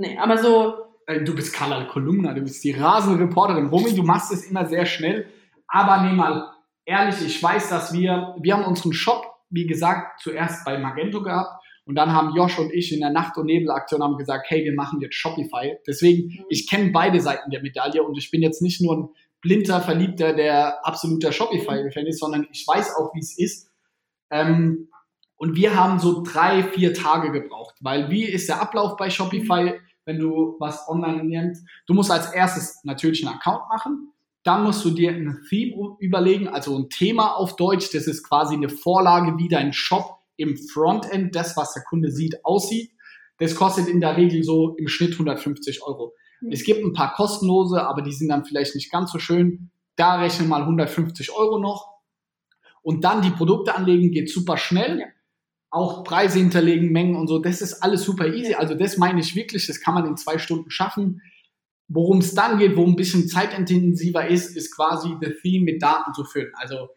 Nee, 0.00 0.16
aber 0.16 0.38
so, 0.38 0.94
Äh, 1.06 1.24
Du 1.24 1.34
bist 1.34 1.52
Carla 1.52 1.84
Kolumna, 1.86 2.32
du 2.32 2.42
bist 2.42 2.62
die 2.62 2.70
rasende 2.70 3.24
Reporterin. 3.24 3.66
Romy, 3.66 3.92
du 3.96 4.04
machst 4.04 4.30
es 4.32 4.44
immer 4.48 4.64
sehr 4.66 4.86
schnell. 4.86 5.28
Aber 5.66 6.02
nee, 6.02 6.12
mal 6.12 6.54
ehrlich, 6.88 7.20
ich 7.24 7.42
weiß, 7.42 7.68
dass 7.68 7.92
wir, 7.92 8.34
wir 8.40 8.54
haben 8.54 8.64
unseren 8.64 8.92
Shop, 8.92 9.26
wie 9.50 9.66
gesagt, 9.66 10.20
zuerst 10.20 10.64
bei 10.64 10.78
Magento 10.78 11.22
gehabt. 11.22 11.62
Und 11.84 11.94
dann 11.94 12.12
haben 12.12 12.34
Josh 12.34 12.58
und 12.58 12.72
ich 12.72 12.92
in 12.92 13.00
der 13.00 13.10
Nacht- 13.10 13.36
und 13.38 13.46
Nebelaktion 13.46 14.02
haben 14.02 14.18
gesagt, 14.18 14.46
hey, 14.50 14.64
wir 14.64 14.74
machen 14.74 15.00
jetzt 15.00 15.14
Shopify. 15.14 15.76
Deswegen, 15.86 16.44
ich 16.50 16.68
kenne 16.68 16.90
beide 16.90 17.20
Seiten 17.20 17.50
der 17.50 17.62
Medaille 17.62 18.02
und 18.02 18.16
ich 18.18 18.30
bin 18.30 18.42
jetzt 18.42 18.60
nicht 18.60 18.82
nur 18.82 18.96
ein 18.96 19.08
blinder 19.40 19.80
Verliebter, 19.80 20.34
der 20.34 20.86
absoluter 20.86 21.32
Shopify-Fan 21.32 22.06
ist, 22.06 22.20
sondern 22.20 22.46
ich 22.52 22.66
weiß 22.66 22.96
auch, 22.96 23.14
wie 23.14 23.20
es 23.20 23.38
ist. 23.38 23.70
Ähm, 24.30 24.88
und 25.36 25.56
wir 25.56 25.76
haben 25.76 25.98
so 25.98 26.22
drei, 26.22 26.62
vier 26.62 26.92
Tage 26.92 27.32
gebraucht, 27.32 27.76
weil 27.80 28.10
wie 28.10 28.24
ist 28.24 28.48
der 28.48 28.60
Ablauf 28.60 28.96
bei 28.96 29.08
Shopify, 29.08 29.80
wenn 30.04 30.18
du 30.18 30.56
was 30.58 30.88
online 30.88 31.24
nimmst? 31.24 31.66
Du 31.86 31.94
musst 31.94 32.10
als 32.10 32.32
erstes 32.32 32.84
natürlich 32.84 33.26
einen 33.26 33.36
Account 33.36 33.68
machen, 33.68 34.12
dann 34.44 34.64
musst 34.64 34.84
du 34.84 34.90
dir 34.90 35.10
ein 35.12 35.42
Theme 35.48 35.96
überlegen, 35.98 36.48
also 36.48 36.76
ein 36.78 36.88
Thema 36.88 37.34
auf 37.34 37.56
Deutsch, 37.56 37.90
das 37.92 38.06
ist 38.06 38.22
quasi 38.22 38.54
eine 38.54 38.68
Vorlage, 38.68 39.36
wie 39.38 39.48
dein 39.48 39.72
Shop 39.72 40.18
im 40.36 40.56
Frontend, 40.56 41.34
das, 41.34 41.56
was 41.56 41.74
der 41.74 41.82
Kunde 41.82 42.10
sieht, 42.10 42.44
aussieht. 42.44 42.92
Das 43.38 43.54
kostet 43.54 43.88
in 43.88 44.00
der 44.00 44.16
Regel 44.16 44.42
so 44.42 44.76
im 44.76 44.88
Schnitt 44.88 45.12
150 45.12 45.82
Euro. 45.82 46.14
Mhm. 46.40 46.52
Es 46.52 46.64
gibt 46.64 46.84
ein 46.84 46.92
paar 46.92 47.14
kostenlose, 47.14 47.86
aber 47.86 48.02
die 48.02 48.12
sind 48.12 48.28
dann 48.28 48.44
vielleicht 48.44 48.74
nicht 48.74 48.90
ganz 48.90 49.12
so 49.12 49.18
schön. 49.18 49.70
Da 49.96 50.16
rechnen 50.20 50.48
mal 50.48 50.62
150 50.62 51.32
Euro 51.32 51.58
noch. 51.58 51.98
Und 52.82 53.04
dann 53.04 53.22
die 53.22 53.30
Produkte 53.30 53.74
anlegen, 53.74 54.10
geht 54.12 54.30
super 54.30 54.56
schnell. 54.56 55.00
Ja. 55.00 55.06
Auch 55.70 56.04
Preise 56.04 56.38
hinterlegen, 56.38 56.92
Mengen 56.92 57.16
und 57.16 57.26
so, 57.26 57.38
das 57.38 57.60
ist 57.60 57.82
alles 57.82 58.02
super 58.02 58.32
easy. 58.32 58.54
Also 58.54 58.74
das 58.74 58.96
meine 58.96 59.20
ich 59.20 59.34
wirklich, 59.34 59.66
das 59.66 59.80
kann 59.80 59.94
man 59.94 60.06
in 60.06 60.16
zwei 60.16 60.38
Stunden 60.38 60.70
schaffen. 60.70 61.20
Worum 61.88 62.18
es 62.18 62.34
dann 62.34 62.58
geht, 62.58 62.76
wo 62.76 62.86
ein 62.86 62.96
bisschen 62.96 63.28
zeitintensiver 63.28 64.28
ist, 64.28 64.56
ist 64.56 64.76
quasi 64.76 65.16
the 65.20 65.32
Theme 65.42 65.64
mit 65.64 65.82
Daten 65.82 66.12
zu 66.12 66.24
füllen. 66.24 66.52
Also 66.54 66.90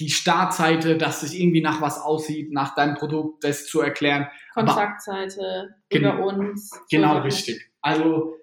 die 0.00 0.10
Startseite, 0.10 0.96
dass 0.96 1.22
es 1.22 1.34
irgendwie 1.34 1.60
nach 1.60 1.80
was 1.80 2.00
aussieht, 2.00 2.50
nach 2.50 2.74
deinem 2.74 2.94
Produkt, 2.94 3.44
das 3.44 3.66
zu 3.66 3.80
erklären. 3.80 4.26
Kontaktseite 4.54 5.74
über 5.92 6.18
uns. 6.24 6.70
Genau, 6.90 7.16
so 7.16 7.20
richtig. 7.20 7.70
Also 7.82 8.36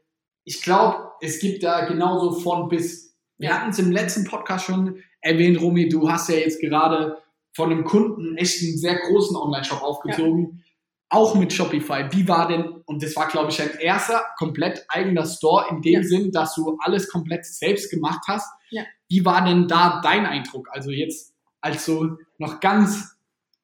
ich 0.46 0.62
glaube, 0.62 1.12
es 1.22 1.40
gibt 1.40 1.64
da 1.64 1.86
genauso 1.86 2.32
von 2.40 2.70
bis. 2.70 3.18
Wir 3.38 3.54
hatten 3.54 3.72
es 3.72 3.80
im 3.80 3.92
letzten 3.92 4.26
Podcast 4.26 4.66
schon 4.66 5.02
erwähnt, 5.22 5.62
Romy, 5.62 5.90
du 5.90 6.10
hast 6.10 6.30
ja 6.30 6.36
jetzt 6.36 6.62
gerade 6.62 7.18
von 7.56 7.72
einem 7.72 7.84
Kunden 7.84 8.38
echt 8.38 8.62
einen 8.62 8.78
sehr 8.78 8.96
großen 8.96 9.36
Online-Shop 9.36 9.82
aufgezogen. 9.82 10.52
Ja. 10.58 10.64
Auch 11.10 11.36
mit 11.36 11.52
Shopify. 11.52 12.08
Wie 12.12 12.28
war 12.28 12.48
denn, 12.48 12.82
und 12.86 13.02
das 13.02 13.16
war, 13.16 13.28
glaube 13.28 13.50
ich, 13.50 13.62
ein 13.62 13.80
erster 13.80 14.24
komplett 14.38 14.86
eigener 14.90 15.26
Store 15.26 15.66
in 15.70 15.82
dem 15.82 16.02
ja. 16.02 16.04
Sinn, 16.04 16.32
dass 16.32 16.54
du 16.56 16.78
alles 16.80 17.10
komplett 17.10 17.46
selbst 17.46 17.90
gemacht 17.90 18.22
hast. 18.28 18.48
Ja. 18.70 18.84
Wie 19.08 19.26
war 19.26 19.44
denn 19.44 19.68
da 19.68 20.02
dein 20.04 20.28
Eindruck? 20.28 20.70
Also 20.72 20.92
jetzt 20.92 21.34
als 21.62 21.86
so 21.86 22.18
noch 22.38 22.60
ganz, 22.60 23.18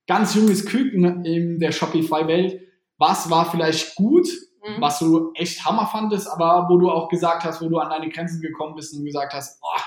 ganz 0.07 0.33
junges 0.33 0.65
Küken 0.65 1.23
in 1.23 1.59
der 1.59 1.71
Shopify-Welt, 1.71 2.61
was 2.97 3.29
war 3.29 3.49
vielleicht 3.51 3.95
gut, 3.95 4.27
mhm. 4.63 4.81
was 4.81 4.99
du 4.99 5.31
echt 5.35 5.63
Hammer 5.65 5.85
fandest, 5.87 6.27
aber 6.27 6.67
wo 6.69 6.77
du 6.77 6.89
auch 6.89 7.09
gesagt 7.09 7.43
hast, 7.43 7.61
wo 7.61 7.69
du 7.69 7.77
an 7.77 7.89
deine 7.89 8.09
Grenzen 8.09 8.41
gekommen 8.41 8.75
bist 8.75 8.95
und 8.95 9.05
gesagt 9.05 9.33
hast, 9.33 9.59
oh, 9.61 9.81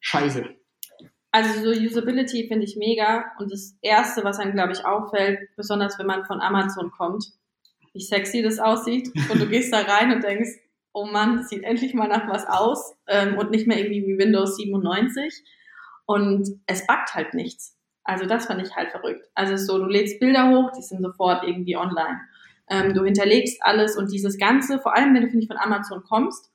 scheiße. 0.00 0.54
Also 1.34 1.64
so 1.64 1.70
Usability 1.70 2.46
finde 2.46 2.64
ich 2.64 2.76
mega 2.76 3.24
und 3.38 3.50
das 3.50 3.74
Erste, 3.80 4.22
was 4.22 4.38
einem, 4.38 4.52
glaube 4.52 4.72
ich, 4.72 4.84
auffällt, 4.84 5.48
besonders 5.56 5.98
wenn 5.98 6.06
man 6.06 6.26
von 6.26 6.42
Amazon 6.42 6.90
kommt, 6.90 7.24
wie 7.94 8.02
sexy 8.02 8.42
das 8.42 8.58
aussieht 8.58 9.10
und 9.30 9.40
du 9.40 9.48
gehst 9.48 9.72
da 9.72 9.80
rein 9.80 10.12
und 10.12 10.22
denkst, 10.22 10.50
oh 10.92 11.06
Mann, 11.06 11.38
das 11.38 11.48
sieht 11.48 11.64
endlich 11.64 11.94
mal 11.94 12.08
nach 12.08 12.28
was 12.28 12.46
aus 12.46 12.94
ähm, 13.08 13.38
und 13.38 13.50
nicht 13.50 13.66
mehr 13.66 13.78
irgendwie 13.78 14.06
wie 14.06 14.18
Windows 14.18 14.56
97 14.56 15.42
und 16.04 16.48
es 16.66 16.86
backt 16.86 17.14
halt 17.14 17.32
nichts. 17.32 17.78
Also 18.04 18.26
das 18.26 18.46
fand 18.46 18.60
ich 18.60 18.74
halt 18.74 18.90
verrückt. 18.90 19.26
Also 19.34 19.56
so, 19.56 19.78
du 19.78 19.86
lädst 19.86 20.20
Bilder 20.20 20.50
hoch, 20.50 20.70
die 20.76 20.82
sind 20.82 21.02
sofort 21.02 21.44
irgendwie 21.44 21.78
online. 21.78 22.20
Ähm, 22.68 22.92
du 22.92 23.04
hinterlegst 23.04 23.62
alles 23.62 23.96
und 23.96 24.12
dieses 24.12 24.36
Ganze, 24.36 24.80
vor 24.80 24.94
allem 24.94 25.14
wenn 25.14 25.22
du, 25.22 25.28
finde 25.28 25.44
ich, 25.44 25.48
von 25.48 25.56
Amazon 25.56 26.02
kommst, 26.02 26.50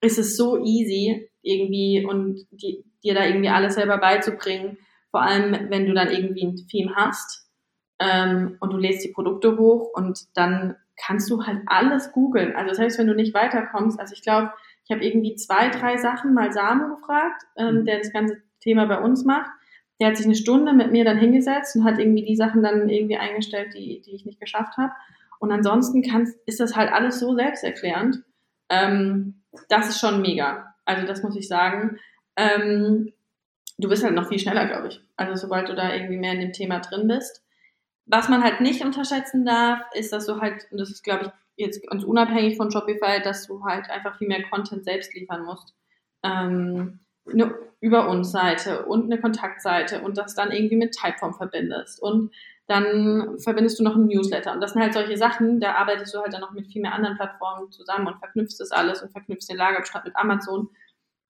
ist 0.00 0.18
es 0.18 0.36
so 0.36 0.62
easy 0.64 1.29
irgendwie 1.42 2.04
und 2.04 2.46
die, 2.50 2.84
dir 3.02 3.14
da 3.14 3.24
irgendwie 3.24 3.48
alles 3.48 3.74
selber 3.74 3.98
beizubringen. 3.98 4.78
Vor 5.10 5.22
allem, 5.22 5.70
wenn 5.70 5.86
du 5.86 5.94
dann 5.94 6.10
irgendwie 6.10 6.44
ein 6.44 6.56
Theme 6.68 6.94
hast 6.94 7.48
ähm, 7.98 8.56
und 8.60 8.72
du 8.72 8.76
lädst 8.76 9.04
die 9.04 9.12
Produkte 9.12 9.58
hoch 9.58 9.90
und 9.94 10.26
dann 10.34 10.76
kannst 10.96 11.30
du 11.30 11.44
halt 11.44 11.60
alles 11.66 12.12
googeln. 12.12 12.54
Also 12.54 12.74
selbst 12.74 12.98
wenn 12.98 13.06
du 13.06 13.14
nicht 13.14 13.34
weiterkommst, 13.34 13.98
also 13.98 14.12
ich 14.12 14.22
glaube, 14.22 14.52
ich 14.84 14.90
habe 14.90 15.04
irgendwie 15.04 15.34
zwei, 15.36 15.68
drei 15.68 15.96
Sachen 15.96 16.34
mal 16.34 16.52
Samu 16.52 16.96
gefragt, 16.96 17.42
ähm, 17.56 17.80
mhm. 17.80 17.84
der 17.84 17.98
das 17.98 18.12
ganze 18.12 18.42
Thema 18.60 18.86
bei 18.86 19.00
uns 19.00 19.24
macht. 19.24 19.50
Der 20.00 20.08
hat 20.08 20.16
sich 20.16 20.26
eine 20.26 20.34
Stunde 20.34 20.72
mit 20.72 20.92
mir 20.92 21.04
dann 21.04 21.18
hingesetzt 21.18 21.76
und 21.76 21.84
hat 21.84 21.98
irgendwie 21.98 22.24
die 22.24 22.36
Sachen 22.36 22.62
dann 22.62 22.88
irgendwie 22.88 23.16
eingestellt, 23.16 23.74
die, 23.74 24.00
die 24.00 24.14
ich 24.14 24.24
nicht 24.24 24.40
geschafft 24.40 24.76
habe. 24.78 24.92
Und 25.38 25.52
ansonsten 25.52 26.02
kannst, 26.02 26.36
ist 26.46 26.60
das 26.60 26.76
halt 26.76 26.92
alles 26.92 27.18
so 27.18 27.34
selbsterklärend. 27.34 28.22
Ähm, 28.68 29.42
das 29.68 29.88
ist 29.88 30.00
schon 30.00 30.22
mega. 30.22 30.69
Also 30.84 31.06
das 31.06 31.22
muss 31.22 31.36
ich 31.36 31.48
sagen. 31.48 31.98
Ähm, 32.36 33.12
du 33.78 33.88
bist 33.88 34.04
halt 34.04 34.14
noch 34.14 34.28
viel 34.28 34.38
schneller, 34.38 34.66
glaube 34.66 34.88
ich. 34.88 35.00
Also 35.16 35.34
sobald 35.36 35.68
du 35.68 35.74
da 35.74 35.92
irgendwie 35.92 36.16
mehr 36.16 36.32
in 36.32 36.40
dem 36.40 36.52
Thema 36.52 36.80
drin 36.80 37.08
bist. 37.08 37.44
Was 38.06 38.28
man 38.28 38.42
halt 38.42 38.60
nicht 38.60 38.84
unterschätzen 38.84 39.44
darf, 39.44 39.80
ist, 39.94 40.12
dass 40.12 40.26
du 40.26 40.40
halt, 40.40 40.66
und 40.70 40.78
das 40.78 40.90
ist, 40.90 41.04
glaube 41.04 41.26
ich, 41.26 41.30
jetzt 41.56 41.86
ganz 41.88 42.02
unabhängig 42.02 42.56
von 42.56 42.70
Shopify, 42.70 43.20
dass 43.22 43.46
du 43.46 43.64
halt 43.64 43.88
einfach 43.90 44.18
viel 44.18 44.28
mehr 44.28 44.42
Content 44.48 44.84
selbst 44.84 45.14
liefern 45.14 45.44
musst. 45.44 45.74
Ähm, 46.22 47.00
eine 47.30 47.54
über 47.80 48.08
uns 48.08 48.30
Seite 48.30 48.84
und 48.86 49.04
eine 49.04 49.20
Kontaktseite 49.20 50.02
und 50.02 50.18
das 50.18 50.34
dann 50.34 50.52
irgendwie 50.52 50.76
mit 50.76 50.94
Typeform 50.94 51.34
verbindest 51.34 52.02
und 52.02 52.30
dann 52.70 53.38
verbindest 53.40 53.78
du 53.78 53.82
noch 53.82 53.96
einen 53.96 54.06
Newsletter 54.06 54.52
und 54.52 54.60
das 54.60 54.72
sind 54.72 54.82
halt 54.82 54.94
solche 54.94 55.16
Sachen, 55.16 55.60
da 55.60 55.74
arbeitest 55.74 56.14
du 56.14 56.20
halt 56.20 56.32
dann 56.32 56.40
noch 56.40 56.52
mit 56.52 56.68
viel 56.68 56.82
mehr 56.82 56.94
anderen 56.94 57.16
Plattformen 57.16 57.70
zusammen 57.72 58.06
und 58.06 58.18
verknüpfst 58.18 58.58
das 58.58 58.70
alles 58.70 59.02
und 59.02 59.10
verknüpfst 59.10 59.48
den 59.48 59.56
Lagerbestand 59.56 60.04
mit 60.04 60.16
Amazon 60.16 60.70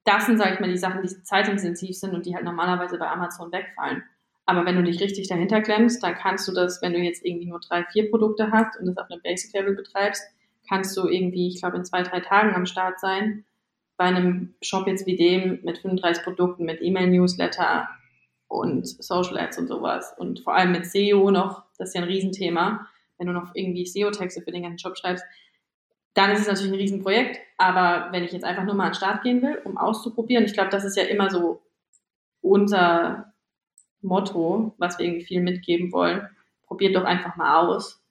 das 0.04 0.26
sind, 0.26 0.38
sage 0.38 0.54
ich 0.54 0.61
mal, 0.61 0.70
die 0.70 0.78
Sachen, 0.78 1.02
die 1.02 1.23
zeitintensiv 1.23 1.97
sind 1.97 2.14
und 2.14 2.26
die 2.26 2.35
halt 2.35 2.44
normalerweise 2.44 2.99
bei 2.99 3.09
Amazon 3.09 3.52
wegfallen. 3.52 4.02
Aber 4.47 4.64
wenn 4.64 4.76
du 4.76 4.82
dich 4.82 5.00
richtig 5.00 5.28
dahinter 5.28 5.61
klemmst, 5.61 6.02
dann 6.02 6.14
kannst 6.14 6.49
du 6.49 6.52
das, 6.52 6.82
wenn 6.82 6.92
du 6.92 6.99
jetzt 6.99 7.25
irgendwie 7.25 7.47
nur 7.47 7.61
drei, 7.61 7.85
vier 7.85 8.11
Produkte 8.11 8.50
hast 8.50 8.78
und 8.78 8.87
das 8.87 8.97
auf 8.97 9.11
einem 9.11 9.23
Basic-Level 9.23 9.76
betreibst, 9.76 10.25
kannst 10.68 10.97
du 10.97 11.06
irgendwie, 11.06 11.49
ich 11.49 11.61
glaube, 11.61 11.76
in 11.76 11.85
zwei, 11.85 12.02
drei 12.02 12.20
Tagen 12.20 12.54
am 12.54 12.66
Start 12.66 12.99
sein. 12.99 13.44
Bei 13.97 14.04
einem 14.04 14.54
Shop 14.62 14.87
jetzt 14.87 15.06
wie 15.06 15.16
dem 15.16 15.61
mit 15.62 15.78
35 15.78 16.25
Produkten, 16.25 16.64
mit 16.64 16.80
E-Mail-Newsletter 16.80 17.88
und 18.50 18.85
Social 18.87 19.38
Ads 19.38 19.59
und 19.59 19.69
sowas. 19.69 20.12
Und 20.19 20.40
vor 20.40 20.54
allem 20.54 20.73
mit 20.73 20.85
SEO 20.85 21.30
noch, 21.30 21.62
das 21.78 21.90
ist 21.90 21.95
ja 21.95 22.02
ein 22.02 22.09
Riesenthema. 22.09 22.88
Wenn 23.16 23.28
du 23.28 23.33
noch 23.33 23.54
irgendwie 23.54 23.87
SEO-Texte 23.87 24.42
für 24.42 24.50
den 24.50 24.64
ganzen 24.64 24.80
Shop 24.80 24.99
schreibst, 24.99 25.25
dann 26.14 26.33
ist 26.33 26.40
es 26.40 26.47
natürlich 26.49 26.73
ein 26.73 26.78
Riesenprojekt. 26.78 27.38
Aber 27.59 28.09
wenn 28.11 28.25
ich 28.25 28.33
jetzt 28.33 28.45
einfach 28.45 28.64
nur 28.64 28.75
mal 28.75 28.87
an 28.87 28.90
den 28.90 28.97
Start 28.97 29.23
gehen 29.23 29.40
will, 29.40 29.61
um 29.64 29.78
auszuprobieren, 29.78 30.45
ich 30.45 30.52
glaube, 30.52 30.71
das 30.71 30.85
ist 30.85 30.97
ja 30.97 31.04
immer 31.04 31.30
so 31.30 31.62
unser 32.40 33.33
Motto, 34.02 34.75
was 34.78 34.99
wir 34.99 35.07
irgendwie 35.07 35.26
viel 35.26 35.42
mitgeben 35.42 35.92
wollen. 35.92 36.28
Probiert 36.66 36.97
doch 36.97 37.04
einfach 37.04 37.37
mal 37.37 37.61
aus. 37.61 38.02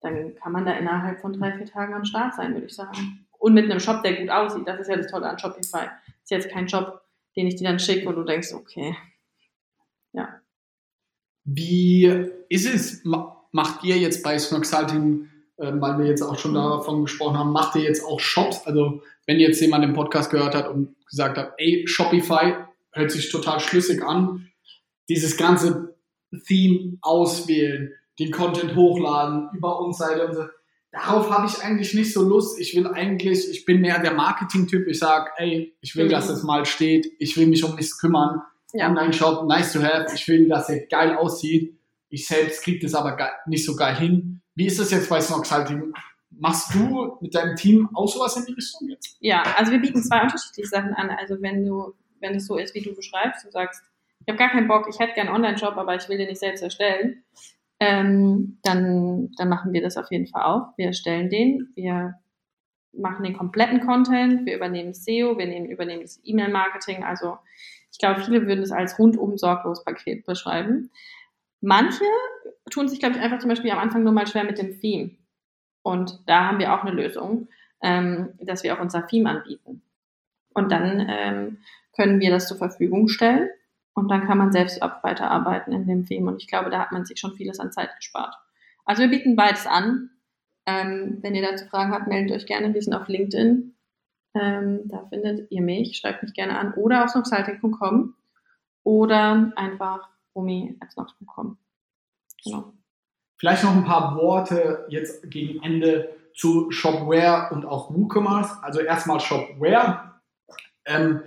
Dann 0.00 0.34
kann 0.34 0.50
man 0.50 0.64
da 0.64 0.72
innerhalb 0.72 1.20
von 1.20 1.34
drei, 1.34 1.52
vier 1.52 1.66
Tagen 1.66 1.94
am 1.94 2.04
Start 2.04 2.34
sein, 2.34 2.52
würde 2.52 2.66
ich 2.66 2.74
sagen. 2.74 3.26
Und 3.38 3.54
mit 3.54 3.70
einem 3.70 3.78
Shop, 3.78 4.02
der 4.02 4.14
gut 4.14 4.30
aussieht. 4.30 4.66
Das 4.66 4.80
ist 4.80 4.88
ja 4.88 4.96
das 4.96 5.06
Tolle 5.06 5.28
an 5.28 5.38
Shopify. 5.38 5.86
Ist 6.22 6.30
jetzt 6.32 6.50
kein 6.50 6.68
Shop, 6.68 7.02
den 7.36 7.46
ich 7.46 7.54
dir 7.54 7.68
dann 7.68 7.78
schicke 7.78 8.08
und 8.08 8.16
du 8.16 8.24
denkst, 8.24 8.52
okay. 8.54 8.96
Wie 11.44 12.04
ist 12.48 12.66
es? 12.66 13.02
Macht 13.04 13.84
ihr 13.84 13.98
jetzt 13.98 14.22
bei 14.22 14.38
Snoxalting 14.38 15.28
ähm, 15.58 15.80
weil 15.80 15.98
wir 15.98 16.06
jetzt 16.06 16.22
auch 16.22 16.36
schon 16.36 16.54
davon 16.54 17.02
gesprochen 17.02 17.38
haben, 17.38 17.52
macht 17.52 17.76
ihr 17.76 17.82
jetzt 17.82 18.04
auch 18.04 18.18
Shops? 18.18 18.66
Also 18.66 19.02
wenn 19.26 19.38
jetzt 19.38 19.60
jemand 19.60 19.84
den 19.84 19.94
Podcast 19.94 20.30
gehört 20.30 20.54
hat 20.54 20.68
und 20.68 20.96
gesagt 21.08 21.38
hat, 21.38 21.52
ey, 21.58 21.84
Shopify 21.86 22.54
hört 22.92 23.10
sich 23.10 23.30
total 23.30 23.60
schlüssig 23.60 24.02
an, 24.02 24.48
dieses 25.08 25.36
ganze 25.36 25.96
Theme 26.46 26.98
auswählen, 27.02 27.92
den 28.18 28.32
Content 28.32 28.74
hochladen, 28.74 29.50
über 29.54 29.80
uns 29.80 29.98
Seite 29.98 30.26
und 30.26 30.34
so. 30.34 30.44
Darauf 30.90 31.30
habe 31.30 31.46
ich 31.46 31.62
eigentlich 31.62 31.94
nicht 31.94 32.12
so 32.12 32.22
Lust. 32.22 32.58
Ich 32.60 32.76
will 32.76 32.86
eigentlich, 32.86 33.48
ich 33.50 33.64
bin 33.64 33.80
mehr 33.80 34.00
der 34.00 34.14
Marketing-Typ. 34.14 34.86
Ich 34.86 34.98
sage, 35.00 35.30
ey, 35.36 35.76
ich 35.80 35.96
will, 35.96 36.08
dass 36.08 36.28
es 36.28 36.44
mal 36.44 36.64
steht. 36.66 37.06
Ich 37.18 37.36
will 37.36 37.48
mich 37.48 37.64
um 37.64 37.74
nichts 37.74 37.98
kümmern. 37.98 38.42
Ja. 38.74 38.88
Online-Shop, 38.88 39.46
nice 39.46 39.72
to 39.72 39.82
have. 39.82 40.06
Ich 40.14 40.26
will, 40.28 40.48
dass 40.48 40.68
er 40.68 40.86
geil 40.86 41.16
aussieht. 41.16 41.78
Ich 42.08 42.26
selbst 42.26 42.62
kriege 42.62 42.80
das 42.80 42.94
aber 42.94 43.16
nicht 43.46 43.64
so 43.64 43.74
geil 43.76 43.96
hin. 43.96 44.42
Wie 44.54 44.66
ist 44.66 44.78
das 44.78 44.90
jetzt 44.90 45.08
bei 45.08 45.20
Snoxalting? 45.20 45.92
Machst 46.30 46.74
du 46.74 47.16
mit 47.20 47.34
deinem 47.34 47.56
Team 47.56 47.88
auch 47.94 48.08
sowas 48.08 48.36
in 48.36 48.44
die 48.46 48.52
Richtung 48.52 48.88
jetzt? 48.88 49.16
Ja, 49.20 49.42
also 49.56 49.70
wir 49.70 49.80
bieten 49.80 50.02
zwei 50.02 50.22
unterschiedliche 50.22 50.68
Sachen 50.68 50.92
an. 50.94 51.10
Also 51.10 51.40
wenn 51.40 51.64
du, 51.64 51.94
wenn 52.20 52.34
es 52.34 52.46
so 52.46 52.56
ist, 52.56 52.74
wie 52.74 52.82
du 52.82 52.94
beschreibst, 52.94 53.44
du 53.44 53.50
sagst, 53.50 53.82
ich 54.20 54.28
habe 54.28 54.38
gar 54.38 54.50
keinen 54.50 54.68
Bock, 54.68 54.86
ich 54.88 54.98
hätte 54.98 55.14
gerne 55.14 55.30
einen 55.30 55.44
Online-Shop, 55.44 55.76
aber 55.76 55.94
ich 55.94 56.08
will 56.08 56.18
den 56.18 56.28
nicht 56.28 56.40
selbst 56.40 56.62
erstellen, 56.62 57.22
ähm, 57.78 58.58
dann, 58.62 59.30
dann 59.36 59.48
machen 59.48 59.72
wir 59.72 59.82
das 59.82 59.96
auf 59.96 60.10
jeden 60.10 60.26
Fall 60.26 60.42
auch. 60.42 60.68
Wir 60.76 60.86
erstellen 60.86 61.30
den, 61.30 61.72
wir 61.74 62.14
machen 62.92 63.24
den 63.24 63.36
kompletten 63.36 63.80
Content, 63.80 64.46
wir 64.46 64.56
übernehmen 64.56 64.94
SEO, 64.94 65.36
wir 65.36 65.46
nehmen, 65.46 65.66
übernehmen 65.66 66.02
das 66.02 66.20
E-Mail-Marketing. 66.24 67.04
Also 67.04 67.38
ich 67.94 67.98
glaube, 67.98 68.22
viele 68.22 68.48
würden 68.48 68.64
es 68.64 68.72
als 68.72 68.98
rundum 68.98 69.38
sorglos 69.38 69.84
Paket 69.84 70.26
beschreiben. 70.26 70.90
Manche 71.60 72.04
tun 72.68 72.88
sich, 72.88 72.98
glaube 72.98 73.14
ich, 73.14 73.22
einfach 73.22 73.38
zum 73.38 73.48
Beispiel 73.48 73.70
am 73.70 73.78
Anfang 73.78 74.02
nur 74.02 74.12
mal 74.12 74.26
schwer 74.26 74.42
mit 74.42 74.58
dem 74.58 74.80
Theme. 74.80 75.12
Und 75.82 76.18
da 76.26 76.48
haben 76.48 76.58
wir 76.58 76.74
auch 76.74 76.82
eine 76.82 76.90
Lösung, 76.90 77.46
ähm, 77.84 78.30
dass 78.40 78.64
wir 78.64 78.74
auch 78.74 78.80
unser 78.80 79.06
Theme 79.06 79.30
anbieten. 79.30 79.82
Und 80.54 80.72
dann 80.72 81.06
ähm, 81.08 81.58
können 81.94 82.18
wir 82.18 82.32
das 82.32 82.48
zur 82.48 82.56
Verfügung 82.56 83.06
stellen 83.06 83.48
und 83.94 84.10
dann 84.10 84.26
kann 84.26 84.38
man 84.38 84.50
selbst 84.50 84.82
auch 84.82 85.04
weiterarbeiten 85.04 85.72
in 85.72 85.86
dem 85.86 86.04
Theme. 86.04 86.32
Und 86.32 86.42
ich 86.42 86.48
glaube, 86.48 86.70
da 86.70 86.80
hat 86.80 86.90
man 86.90 87.04
sich 87.04 87.20
schon 87.20 87.36
vieles 87.36 87.60
an 87.60 87.70
Zeit 87.70 87.94
gespart. 87.94 88.34
Also 88.84 89.02
wir 89.02 89.08
bieten 89.08 89.36
beides 89.36 89.68
an. 89.68 90.10
Ähm, 90.66 91.18
wenn 91.20 91.36
ihr 91.36 91.42
dazu 91.42 91.66
Fragen 91.66 91.92
habt, 91.92 92.08
meldet 92.08 92.34
euch 92.34 92.46
gerne. 92.46 92.74
Wir 92.74 92.82
sind 92.82 92.94
auf 92.94 93.06
LinkedIn. 93.06 93.73
Ähm, 94.34 94.82
da 94.86 95.04
findet 95.08 95.50
ihr 95.50 95.62
mich. 95.62 95.96
Schreibt 95.96 96.22
mich 96.22 96.34
gerne 96.34 96.58
an. 96.58 96.74
Oder 96.74 97.04
auf 97.04 97.10
snoxaltic.com. 97.10 98.14
Oder 98.82 99.52
einfach 99.56 100.08
romi.com. 100.34 101.58
Genau. 102.44 102.72
Vielleicht 103.36 103.64
noch 103.64 103.74
ein 103.74 103.84
paar 103.84 104.16
Worte 104.16 104.86
jetzt 104.88 105.30
gegen 105.30 105.62
Ende 105.62 106.14
zu 106.34 106.70
Shopware 106.70 107.50
und 107.52 107.64
auch 107.64 107.94
WooCommerce. 107.94 108.62
Also 108.62 108.80
erstmal 108.80 109.20
Shopware. 109.20 110.20
Ähm, 110.84 111.22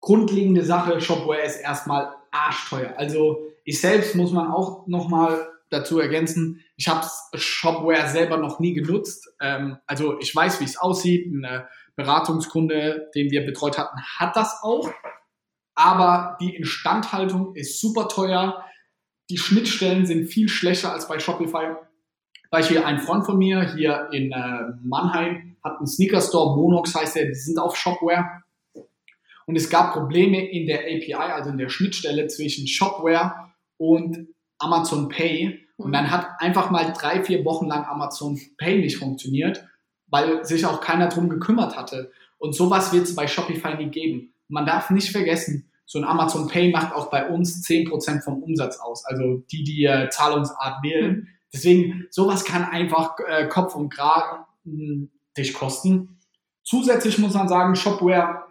grundlegende 0.00 0.62
Sache, 0.64 1.00
Shopware 1.00 1.42
ist 1.42 1.60
erstmal 1.60 2.14
arschteuer. 2.30 2.94
Also 2.96 3.46
ich 3.64 3.80
selbst 3.80 4.14
muss 4.14 4.32
man 4.32 4.50
auch 4.50 4.86
nochmal 4.86 5.48
dazu 5.70 5.98
ergänzen, 5.98 6.60
ich 6.76 6.88
habe 6.88 7.06
Shopware 7.34 8.08
selber 8.08 8.36
noch 8.36 8.60
nie 8.60 8.74
genutzt. 8.74 9.34
Ähm, 9.40 9.78
also 9.86 10.18
ich 10.20 10.34
weiß, 10.34 10.60
wie 10.60 10.64
es 10.64 10.76
aussieht. 10.76 11.26
Ein 11.26 11.64
Beratungskunde, 11.96 13.10
den 13.14 13.30
wir 13.30 13.44
betreut 13.44 13.78
hatten, 13.78 14.00
hat 14.18 14.36
das 14.36 14.62
auch. 14.62 14.90
aber 15.74 16.36
die 16.40 16.54
Instandhaltung 16.54 17.54
ist 17.54 17.80
super 17.80 18.08
teuer. 18.08 18.64
Die 19.30 19.38
Schnittstellen 19.38 20.04
sind 20.04 20.26
viel 20.26 20.48
schlechter 20.48 20.92
als 20.92 21.08
bei 21.08 21.18
Shopify. 21.18 21.76
Beispiel 22.50 22.82
ein 22.82 23.00
Freund 23.00 23.24
von 23.24 23.38
mir 23.38 23.74
hier 23.74 24.10
in 24.12 24.30
äh, 24.30 24.74
Mannheim 24.82 25.56
hat 25.64 25.78
einen 25.78 25.86
Sneaker 25.86 26.20
Store, 26.20 26.54
Monox 26.54 26.94
heißt 26.94 27.16
der, 27.16 27.26
die 27.26 27.34
sind 27.34 27.58
auf 27.58 27.76
Shopware. 27.76 28.42
Und 29.46 29.56
es 29.56 29.70
gab 29.70 29.92
Probleme 29.94 30.50
in 30.50 30.66
der 30.66 30.80
API, 30.80 31.14
also 31.14 31.50
in 31.50 31.56
der 31.56 31.70
Schnittstelle 31.70 32.26
zwischen 32.26 32.66
Shopware 32.66 33.52
und 33.78 34.28
Amazon 34.58 35.08
Pay. 35.08 35.66
Und 35.76 35.92
dann 35.92 36.10
hat 36.10 36.28
einfach 36.38 36.70
mal 36.70 36.92
drei, 36.92 37.24
vier 37.24 37.44
Wochen 37.44 37.66
lang 37.66 37.84
Amazon 37.86 38.38
Pay 38.58 38.80
nicht 38.80 38.98
funktioniert, 38.98 39.66
weil 40.12 40.44
sich 40.44 40.66
auch 40.66 40.80
keiner 40.80 41.08
drum 41.08 41.28
gekümmert 41.28 41.76
hatte. 41.76 42.12
Und 42.38 42.54
sowas 42.54 42.92
wird 42.92 43.04
es 43.04 43.16
bei 43.16 43.26
Shopify 43.26 43.74
nie 43.76 43.90
geben. 43.90 44.34
Man 44.46 44.66
darf 44.66 44.90
nicht 44.90 45.10
vergessen, 45.10 45.70
so 45.86 45.98
ein 45.98 46.04
Amazon 46.04 46.48
Pay 46.48 46.70
macht 46.70 46.94
auch 46.94 47.10
bei 47.10 47.28
uns 47.28 47.66
10% 47.66 48.22
vom 48.22 48.42
Umsatz 48.42 48.78
aus. 48.78 49.04
Also 49.06 49.42
die, 49.50 49.64
die 49.64 49.84
äh, 49.84 50.08
Zahlungsart 50.10 50.82
wählen. 50.82 51.12
Mhm. 51.12 51.28
Deswegen, 51.52 52.06
sowas 52.10 52.44
kann 52.44 52.64
einfach 52.64 53.16
äh, 53.26 53.48
Kopf 53.48 53.74
und 53.74 53.88
Kragen 53.88 54.44
hm, 54.64 55.10
dich 55.36 55.54
kosten. 55.54 56.18
Zusätzlich 56.62 57.18
muss 57.18 57.34
man 57.34 57.48
sagen, 57.48 57.74
Shopware 57.74 58.44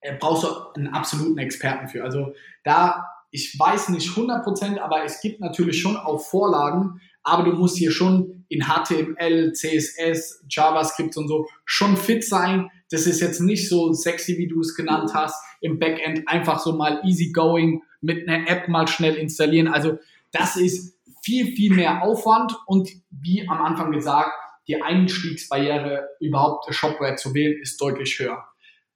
äh, 0.00 0.16
brauchst 0.18 0.44
du 0.44 0.48
einen 0.76 0.88
absoluten 0.88 1.38
Experten 1.38 1.88
für. 1.88 2.02
Also 2.02 2.34
da, 2.64 3.08
ich 3.30 3.58
weiß 3.58 3.88
nicht 3.90 4.10
100%, 4.10 4.78
aber 4.78 5.04
es 5.04 5.20
gibt 5.20 5.40
natürlich 5.40 5.80
schon 5.80 5.96
auch 5.96 6.18
Vorlagen, 6.20 7.00
aber 7.22 7.44
du 7.44 7.52
musst 7.52 7.76
hier 7.76 7.90
schon 7.90 8.43
in 8.54 8.62
HTML, 8.62 9.52
CSS, 9.52 10.44
JavaScript 10.48 11.16
und 11.16 11.28
so 11.28 11.48
schon 11.64 11.96
fit 11.96 12.24
sein. 12.24 12.70
Das 12.90 13.06
ist 13.06 13.20
jetzt 13.20 13.40
nicht 13.40 13.68
so 13.68 13.92
sexy, 13.92 14.38
wie 14.38 14.46
du 14.46 14.60
es 14.60 14.76
genannt 14.76 15.10
hast, 15.12 15.42
im 15.60 15.78
Backend 15.78 16.28
einfach 16.28 16.60
so 16.60 16.72
mal 16.76 17.00
easy 17.04 17.32
going 17.32 17.82
mit 18.00 18.28
einer 18.28 18.48
App 18.48 18.68
mal 18.68 18.86
schnell 18.86 19.14
installieren. 19.16 19.66
Also 19.66 19.98
das 20.30 20.56
ist 20.56 20.96
viel, 21.22 21.56
viel 21.56 21.74
mehr 21.74 22.02
Aufwand 22.02 22.54
und 22.66 22.90
wie 23.10 23.48
am 23.48 23.60
Anfang 23.60 23.90
gesagt, 23.90 24.32
die 24.68 24.80
Einstiegsbarriere 24.80 26.08
überhaupt 26.20 26.72
Shopware 26.72 27.16
zu 27.16 27.34
wählen 27.34 27.60
ist 27.60 27.80
deutlich 27.80 28.18
höher. 28.18 28.44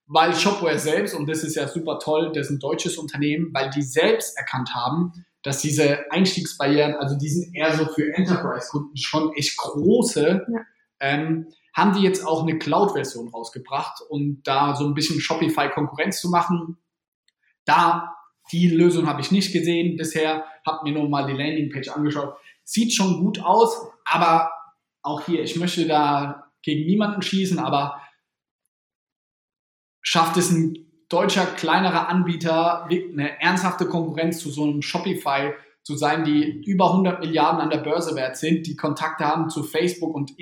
Weil 0.07 0.35
Shopware 0.35 0.79
selbst, 0.79 1.15
und 1.15 1.29
das 1.29 1.43
ist 1.43 1.57
ja 1.57 1.69
super 1.69 1.99
toll, 1.99 2.31
das 2.33 2.47
ist 2.47 2.53
ein 2.53 2.61
deutsches 2.61 2.97
Unternehmen, 2.97 3.51
weil 3.53 3.71
die 3.71 3.83
selbst 3.83 4.39
erkannt 4.39 4.75
haben, 4.75 5.25
dass 5.43 5.61
diese 5.61 6.11
Einstiegsbarrieren, 6.11 6.95
also 6.95 7.17
die 7.17 7.29
sind 7.29 7.55
eher 7.55 7.77
so 7.77 7.87
für 7.87 8.13
Enterprise-Kunden 8.15 8.97
schon 8.97 9.33
echt 9.35 9.57
große, 9.57 10.47
ja. 10.49 10.61
ähm, 11.01 11.47
haben 11.75 11.95
die 11.95 12.03
jetzt 12.03 12.27
auch 12.27 12.43
eine 12.43 12.59
Cloud-Version 12.59 13.29
rausgebracht 13.29 14.03
und 14.09 14.43
da 14.43 14.75
so 14.75 14.85
ein 14.87 14.95
bisschen 14.95 15.21
Shopify-Konkurrenz 15.21 16.21
zu 16.21 16.29
machen. 16.29 16.79
Da 17.65 18.15
die 18.51 18.69
Lösung 18.69 19.07
habe 19.07 19.21
ich 19.21 19.31
nicht 19.31 19.53
gesehen 19.53 19.97
bisher, 19.97 20.45
habe 20.67 20.89
mir 20.89 20.99
nur 20.99 21.09
mal 21.09 21.27
die 21.27 21.41
Landingpage 21.41 21.89
angeschaut. 21.89 22.37
Sieht 22.65 22.95
schon 22.95 23.21
gut 23.21 23.41
aus, 23.41 23.77
aber 24.05 24.51
auch 25.03 25.23
hier, 25.23 25.43
ich 25.43 25.57
möchte 25.57 25.87
da 25.87 26.51
gegen 26.63 26.87
niemanden 26.87 27.23
schießen, 27.23 27.59
aber 27.59 28.01
schafft 30.03 30.37
es 30.37 30.51
ein 30.51 30.88
deutscher 31.09 31.47
kleinerer 31.47 32.09
Anbieter 32.09 32.85
eine 32.85 33.41
ernsthafte 33.41 33.87
Konkurrenz 33.87 34.41
zu 34.41 34.51
so 34.51 34.65
einem 34.65 34.83
Shopify 34.83 35.53
zu 35.83 35.97
sein, 35.97 36.25
die 36.25 36.63
über 36.65 36.91
100 36.91 37.21
Milliarden 37.21 37.61
an 37.61 37.71
der 37.71 37.79
Börse 37.79 38.15
wert 38.15 38.37
sind, 38.37 38.67
die 38.67 38.77
Kontakte 38.77 39.25
haben 39.25 39.49
zu 39.49 39.63
Facebook 39.63 40.15
und 40.15 40.33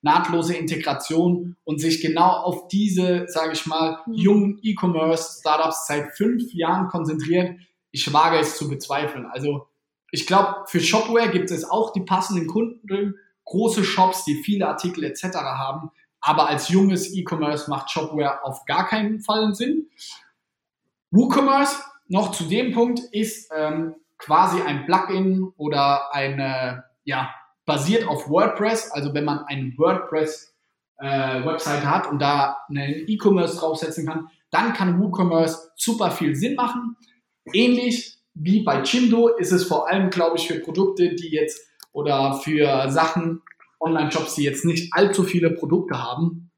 nahtlose 0.00 0.54
Integration 0.54 1.56
und 1.64 1.80
sich 1.80 2.00
genau 2.00 2.28
auf 2.28 2.68
diese, 2.68 3.26
sage 3.28 3.52
ich 3.52 3.66
mal, 3.66 3.98
mhm. 4.06 4.14
jungen 4.14 4.60
E-Commerce-Startups 4.62 5.86
seit 5.86 6.16
fünf 6.16 6.52
Jahren 6.52 6.88
konzentriert, 6.88 7.58
ich 7.90 8.12
wage 8.12 8.38
es 8.38 8.56
zu 8.56 8.68
bezweifeln. 8.68 9.26
Also 9.26 9.66
ich 10.10 10.26
glaube, 10.26 10.64
für 10.66 10.80
Shopware 10.80 11.30
gibt 11.30 11.50
es 11.50 11.68
auch 11.68 11.92
die 11.92 12.02
passenden 12.02 12.46
Kunden, 12.46 13.16
große 13.44 13.84
Shops, 13.84 14.24
die 14.24 14.42
viele 14.42 14.68
Artikel 14.68 15.04
etc. 15.04 15.24
haben, 15.34 15.90
aber 16.24 16.48
als 16.48 16.70
junges 16.70 17.14
E-Commerce 17.14 17.68
macht 17.68 17.90
Shopware 17.90 18.42
auf 18.44 18.64
gar 18.64 18.88
keinen 18.88 19.20
Fall 19.20 19.54
Sinn. 19.54 19.90
WooCommerce, 21.10 21.76
noch 22.08 22.32
zu 22.32 22.44
dem 22.44 22.72
Punkt, 22.72 23.00
ist 23.12 23.52
ähm, 23.54 23.94
quasi 24.16 24.62
ein 24.62 24.86
Plugin 24.86 25.52
oder 25.58 26.14
eine, 26.14 26.84
ja, 27.04 27.28
basiert 27.66 28.08
auf 28.08 28.30
WordPress. 28.30 28.90
Also 28.90 29.12
wenn 29.12 29.26
man 29.26 29.40
eine 29.44 29.74
WordPress-Webseite 29.76 31.82
äh, 31.82 31.86
hat 31.86 32.10
und 32.10 32.20
da 32.20 32.56
einen 32.68 33.04
E-Commerce 33.06 33.58
draufsetzen 33.58 34.06
kann, 34.06 34.30
dann 34.50 34.72
kann 34.72 34.98
WooCommerce 34.98 35.72
super 35.76 36.10
viel 36.10 36.34
Sinn 36.34 36.54
machen. 36.54 36.96
Ähnlich 37.52 38.18
wie 38.32 38.62
bei 38.62 38.80
Chindo 38.82 39.28
ist 39.28 39.52
es 39.52 39.64
vor 39.64 39.88
allem, 39.88 40.08
glaube 40.08 40.38
ich, 40.38 40.48
für 40.48 40.58
Produkte, 40.58 41.14
die 41.14 41.28
jetzt 41.28 41.60
oder 41.92 42.40
für 42.42 42.90
Sachen, 42.90 43.42
Online-Shops, 43.84 44.34
die 44.34 44.44
jetzt 44.44 44.64
nicht 44.64 44.92
allzu 44.92 45.22
viele 45.22 45.50
Produkte 45.50 46.02
haben, 46.02 46.50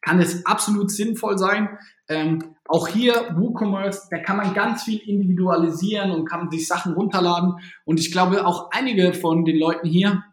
kann 0.00 0.20
es 0.20 0.44
absolut 0.46 0.90
sinnvoll 0.90 1.38
sein. 1.38 1.78
Ähm, 2.08 2.56
auch 2.66 2.88
hier 2.88 3.34
WooCommerce, 3.36 4.08
da 4.10 4.18
kann 4.18 4.36
man 4.36 4.54
ganz 4.54 4.82
viel 4.82 4.98
individualisieren 4.98 6.10
und 6.10 6.28
kann 6.28 6.50
sich 6.50 6.66
Sachen 6.66 6.94
runterladen. 6.94 7.54
Und 7.84 8.00
ich 8.00 8.10
glaube, 8.10 8.46
auch 8.46 8.70
einige 8.72 9.14
von 9.14 9.44
den 9.44 9.58
Leuten 9.58 9.88
hier 9.88 10.24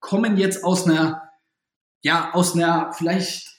kommen 0.00 0.36
jetzt 0.36 0.64
aus 0.64 0.86
einer, 0.86 1.22
ja, 2.02 2.30
aus 2.32 2.54
einer 2.54 2.92
vielleicht 2.92 3.50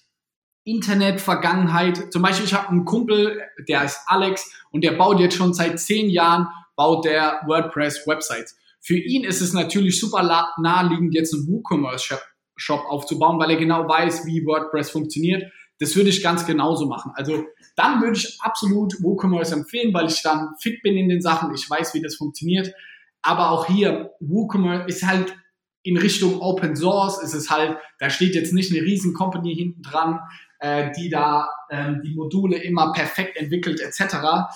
Internet-Vergangenheit. 0.63 2.11
Zum 2.11 2.21
Beispiel, 2.21 2.45
ich 2.45 2.53
habe 2.53 2.69
einen 2.69 2.85
Kumpel, 2.85 3.41
der 3.67 3.81
heißt 3.81 4.01
Alex 4.07 4.51
und 4.71 4.83
der 4.83 4.91
baut 4.91 5.19
jetzt 5.19 5.35
schon 5.35 5.53
seit 5.53 5.79
zehn 5.79 6.09
Jahren, 6.09 6.47
baut 6.75 7.05
der 7.05 7.41
WordPress-Websites. 7.45 8.57
Für 8.81 8.97
ihn 8.97 9.23
ist 9.23 9.41
es 9.41 9.53
natürlich 9.53 9.99
super 9.99 10.51
naheliegend, 10.57 11.13
jetzt 11.13 11.33
einen 11.33 11.47
WooCommerce-Shop 11.47 12.81
aufzubauen, 12.89 13.39
weil 13.39 13.51
er 13.51 13.57
genau 13.57 13.87
weiß, 13.87 14.25
wie 14.25 14.45
WordPress 14.45 14.89
funktioniert. 14.89 15.51
Das 15.79 15.95
würde 15.95 16.09
ich 16.09 16.23
ganz 16.23 16.45
genauso 16.45 16.87
machen. 16.87 17.11
Also 17.15 17.45
dann 17.75 18.01
würde 18.01 18.17
ich 18.17 18.37
absolut 18.41 19.01
WooCommerce 19.01 19.53
empfehlen, 19.53 19.93
weil 19.93 20.07
ich 20.07 20.21
dann 20.21 20.49
fit 20.59 20.81
bin 20.81 20.97
in 20.97 21.09
den 21.09 21.21
Sachen, 21.21 21.53
ich 21.53 21.69
weiß, 21.69 21.93
wie 21.93 22.01
das 22.01 22.15
funktioniert. 22.15 22.73
Aber 23.21 23.51
auch 23.51 23.67
hier, 23.67 24.11
WooCommerce 24.19 24.87
ist 24.87 25.05
halt 25.05 25.35
in 25.83 25.97
Richtung 25.97 26.39
Open 26.41 26.75
Source, 26.75 27.21
ist 27.21 27.33
es 27.33 27.49
halt, 27.49 27.77
da 27.99 28.09
steht 28.09 28.35
jetzt 28.35 28.53
nicht 28.53 28.71
eine 28.71 28.81
riesen 28.81 29.13
Company 29.13 29.55
hinten 29.55 29.81
dran, 29.81 30.19
äh, 30.59 30.91
die 30.97 31.09
da 31.09 31.49
ähm, 31.69 32.01
die 32.03 32.15
Module 32.15 32.57
immer 32.57 32.93
perfekt 32.93 33.37
entwickelt 33.37 33.79
etc. 33.79 34.49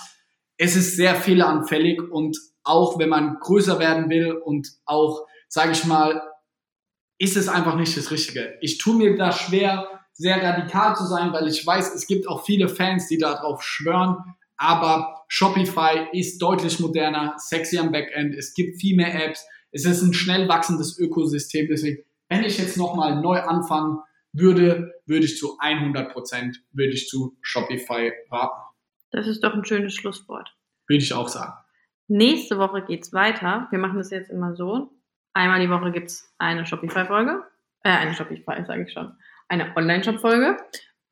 Es 0.56 0.76
ist 0.76 0.96
sehr 0.96 1.16
fehleranfällig 1.16 2.00
und 2.00 2.38
auch 2.66 2.98
wenn 2.98 3.08
man 3.08 3.38
größer 3.40 3.78
werden 3.78 4.10
will 4.10 4.32
und 4.32 4.68
auch, 4.84 5.26
sage 5.48 5.72
ich 5.72 5.84
mal, 5.84 6.22
ist 7.18 7.36
es 7.36 7.48
einfach 7.48 7.76
nicht 7.76 7.96
das 7.96 8.10
Richtige. 8.10 8.58
Ich 8.60 8.78
tue 8.78 8.96
mir 8.96 9.16
da 9.16 9.32
schwer, 9.32 9.88
sehr 10.12 10.42
radikal 10.42 10.96
zu 10.96 11.04
sein, 11.06 11.32
weil 11.32 11.48
ich 11.48 11.66
weiß, 11.66 11.94
es 11.94 12.06
gibt 12.06 12.28
auch 12.28 12.44
viele 12.44 12.68
Fans, 12.68 13.08
die 13.08 13.18
darauf 13.18 13.62
schwören, 13.62 14.16
aber 14.56 15.24
Shopify 15.28 16.08
ist 16.12 16.40
deutlich 16.40 16.80
moderner, 16.80 17.34
sexy 17.36 17.78
am 17.78 17.92
Backend, 17.92 18.34
es 18.34 18.54
gibt 18.54 18.80
viel 18.80 18.96
mehr 18.96 19.14
Apps, 19.14 19.46
es 19.72 19.84
ist 19.84 20.02
ein 20.02 20.14
schnell 20.14 20.48
wachsendes 20.48 20.98
Ökosystem, 20.98 21.68
deswegen, 21.68 22.02
wenn 22.28 22.44
ich 22.44 22.58
jetzt 22.58 22.76
nochmal 22.76 23.20
neu 23.20 23.40
anfangen 23.40 23.98
würde, 24.32 24.94
würde 25.06 25.26
ich 25.26 25.38
zu 25.38 25.58
100 25.58 26.12
Prozent, 26.12 26.62
würde 26.72 26.92
ich 26.92 27.08
zu 27.08 27.36
Shopify 27.42 28.12
raten. 28.30 28.62
Das 29.10 29.26
ist 29.26 29.42
doch 29.44 29.54
ein 29.54 29.64
schönes 29.64 29.94
Schlusswort. 29.94 30.54
Würde 30.88 31.02
ich 31.02 31.12
auch 31.14 31.28
sagen. 31.28 31.54
Nächste 32.08 32.58
Woche 32.58 32.82
geht's 32.82 33.12
weiter. 33.12 33.66
Wir 33.70 33.78
machen 33.78 33.98
das 33.98 34.10
jetzt 34.10 34.30
immer 34.30 34.54
so. 34.54 34.90
Einmal 35.32 35.60
die 35.60 35.70
Woche 35.70 35.90
gibt's 35.92 36.32
eine 36.38 36.64
Shopify-Folge. 36.64 37.42
Äh, 37.82 37.90
eine 37.90 38.14
Shopify, 38.14 38.64
sage 38.64 38.84
ich 38.84 38.92
schon. 38.92 39.12
Eine 39.48 39.76
Online-Shop-Folge. 39.76 40.56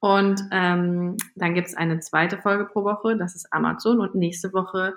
Und 0.00 0.40
ähm, 0.52 1.16
dann 1.34 1.54
gibt's 1.54 1.74
eine 1.74 2.00
zweite 2.00 2.38
Folge 2.38 2.66
pro 2.66 2.84
Woche. 2.84 3.16
Das 3.16 3.34
ist 3.34 3.52
Amazon. 3.52 4.00
Und 4.00 4.14
nächste 4.14 4.52
Woche 4.52 4.94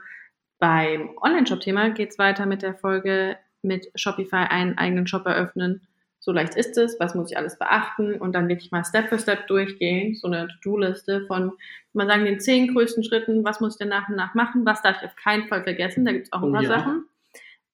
beim 0.60 1.12
Online-Shop-Thema 1.22 1.90
geht's 1.92 2.20
weiter 2.20 2.46
mit 2.46 2.62
der 2.62 2.76
Folge 2.76 3.38
mit 3.62 3.92
Shopify 3.96 4.46
einen 4.50 4.78
eigenen 4.78 5.08
Shop 5.08 5.26
eröffnen 5.26 5.88
so 6.28 6.34
leicht 6.34 6.56
ist 6.56 6.78
es, 6.78 7.00
was 7.00 7.16
muss 7.16 7.32
ich 7.32 7.38
alles 7.38 7.58
beachten 7.58 8.16
und 8.20 8.34
dann 8.34 8.50
wirklich 8.50 8.70
mal 8.70 8.84
Step 8.84 9.08
für 9.08 9.18
Step 9.18 9.48
durchgehen, 9.48 10.14
so 10.14 10.28
eine 10.28 10.50
To-Do-Liste 10.62 11.26
von, 11.26 11.54
mal 11.94 12.06
sagen, 12.06 12.26
den 12.26 12.42
zehn 12.42 12.74
größten 12.74 13.06
Schritten, 13.06 13.46
was 13.46 13.62
muss 13.62 13.76
ich 13.76 13.78
denn 13.78 13.88
nach 13.88 14.10
und 14.10 14.18
nach 14.18 14.34
machen, 14.34 14.66
was 14.66 14.82
darf 14.82 14.98
ich 14.98 15.08
auf 15.08 15.16
keinen 15.16 15.48
Fall 15.48 15.64
vergessen, 15.64 16.04
da 16.04 16.12
gibt 16.12 16.26
es 16.26 16.34
auch 16.34 16.44
ein 16.44 16.54
oh, 16.54 16.60
ja. 16.60 16.68
Sachen. 16.68 17.06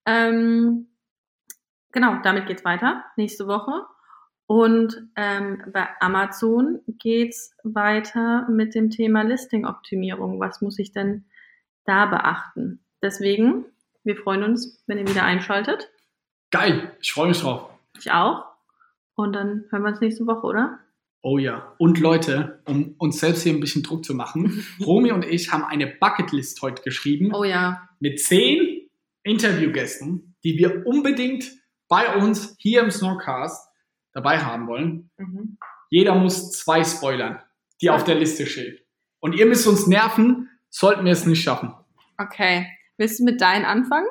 Ähm, 0.06 0.88
genau, 1.92 2.20
damit 2.24 2.46
geht's 2.46 2.64
weiter, 2.64 3.04
nächste 3.18 3.48
Woche. 3.48 3.88
Und 4.46 5.02
ähm, 5.16 5.64
bei 5.74 5.88
Amazon 6.00 6.82
geht's 6.86 7.56
weiter 7.64 8.48
mit 8.52 8.76
dem 8.76 8.92
Thema 8.92 9.24
Listing-Optimierung. 9.24 10.40
Was 10.40 10.62
muss 10.62 10.78
ich 10.78 10.92
denn 10.92 11.26
da 11.86 12.06
beachten? 12.06 12.86
Deswegen, 13.02 13.66
wir 14.04 14.16
freuen 14.16 14.44
uns, 14.44 14.84
wenn 14.86 15.00
ihr 15.00 15.08
wieder 15.08 15.24
einschaltet. 15.24 15.90
Geil, 16.52 16.96
ich 17.02 17.14
freue 17.14 17.30
mich 17.30 17.42
drauf. 17.42 17.73
Ich 17.98 18.12
auch. 18.12 18.46
Und 19.16 19.34
dann 19.34 19.66
hören 19.70 19.84
wir 19.84 19.90
uns 19.90 20.02
nächste 20.02 20.26
Woche, 20.26 20.46
oder? 20.48 20.80
Oh 21.22 21.38
ja. 21.38 21.74
Und 21.78 22.00
Leute, 22.00 22.62
um 22.66 22.96
uns 22.98 23.20
selbst 23.20 23.44
hier 23.44 23.54
ein 23.54 23.60
bisschen 23.60 23.84
Druck 23.84 24.04
zu 24.04 24.14
machen, 24.14 24.66
Romy 24.86 25.12
und 25.12 25.24
ich 25.24 25.52
haben 25.52 25.64
eine 25.64 25.88
Bucketlist 25.88 26.62
heute 26.62 26.82
geschrieben 26.84 27.34
Oh 27.34 27.44
ja. 27.44 27.88
mit 28.00 28.20
zehn 28.20 28.90
Interviewgästen, 29.24 30.36
die 30.44 30.58
wir 30.58 30.86
unbedingt 30.86 31.50
bei 31.88 32.16
uns 32.18 32.56
hier 32.60 32.82
im 32.82 32.92
Snorcast 32.92 33.70
dabei 34.12 34.40
haben 34.40 34.68
wollen. 34.68 35.12
Mhm. 35.18 35.58
Jeder 35.90 36.16
muss 36.16 36.52
zwei 36.52 36.84
spoilern, 36.84 37.42
die 37.82 37.90
auf 37.90 38.04
der 38.04 38.16
Liste 38.16 38.46
stehen. 38.46 38.78
Und 39.20 39.34
ihr 39.34 39.46
müsst 39.46 39.68
uns 39.68 39.88
nerven, 39.88 40.50
sollten 40.70 41.06
wir 41.06 41.14
es 41.14 41.26
nicht 41.26 41.44
schaffen. 41.44 41.74
Okay. 42.18 42.68
Willst 42.98 43.20
du 43.20 43.24
mit 43.24 43.40
deinen 43.42 43.64
anfangen? 43.66 44.08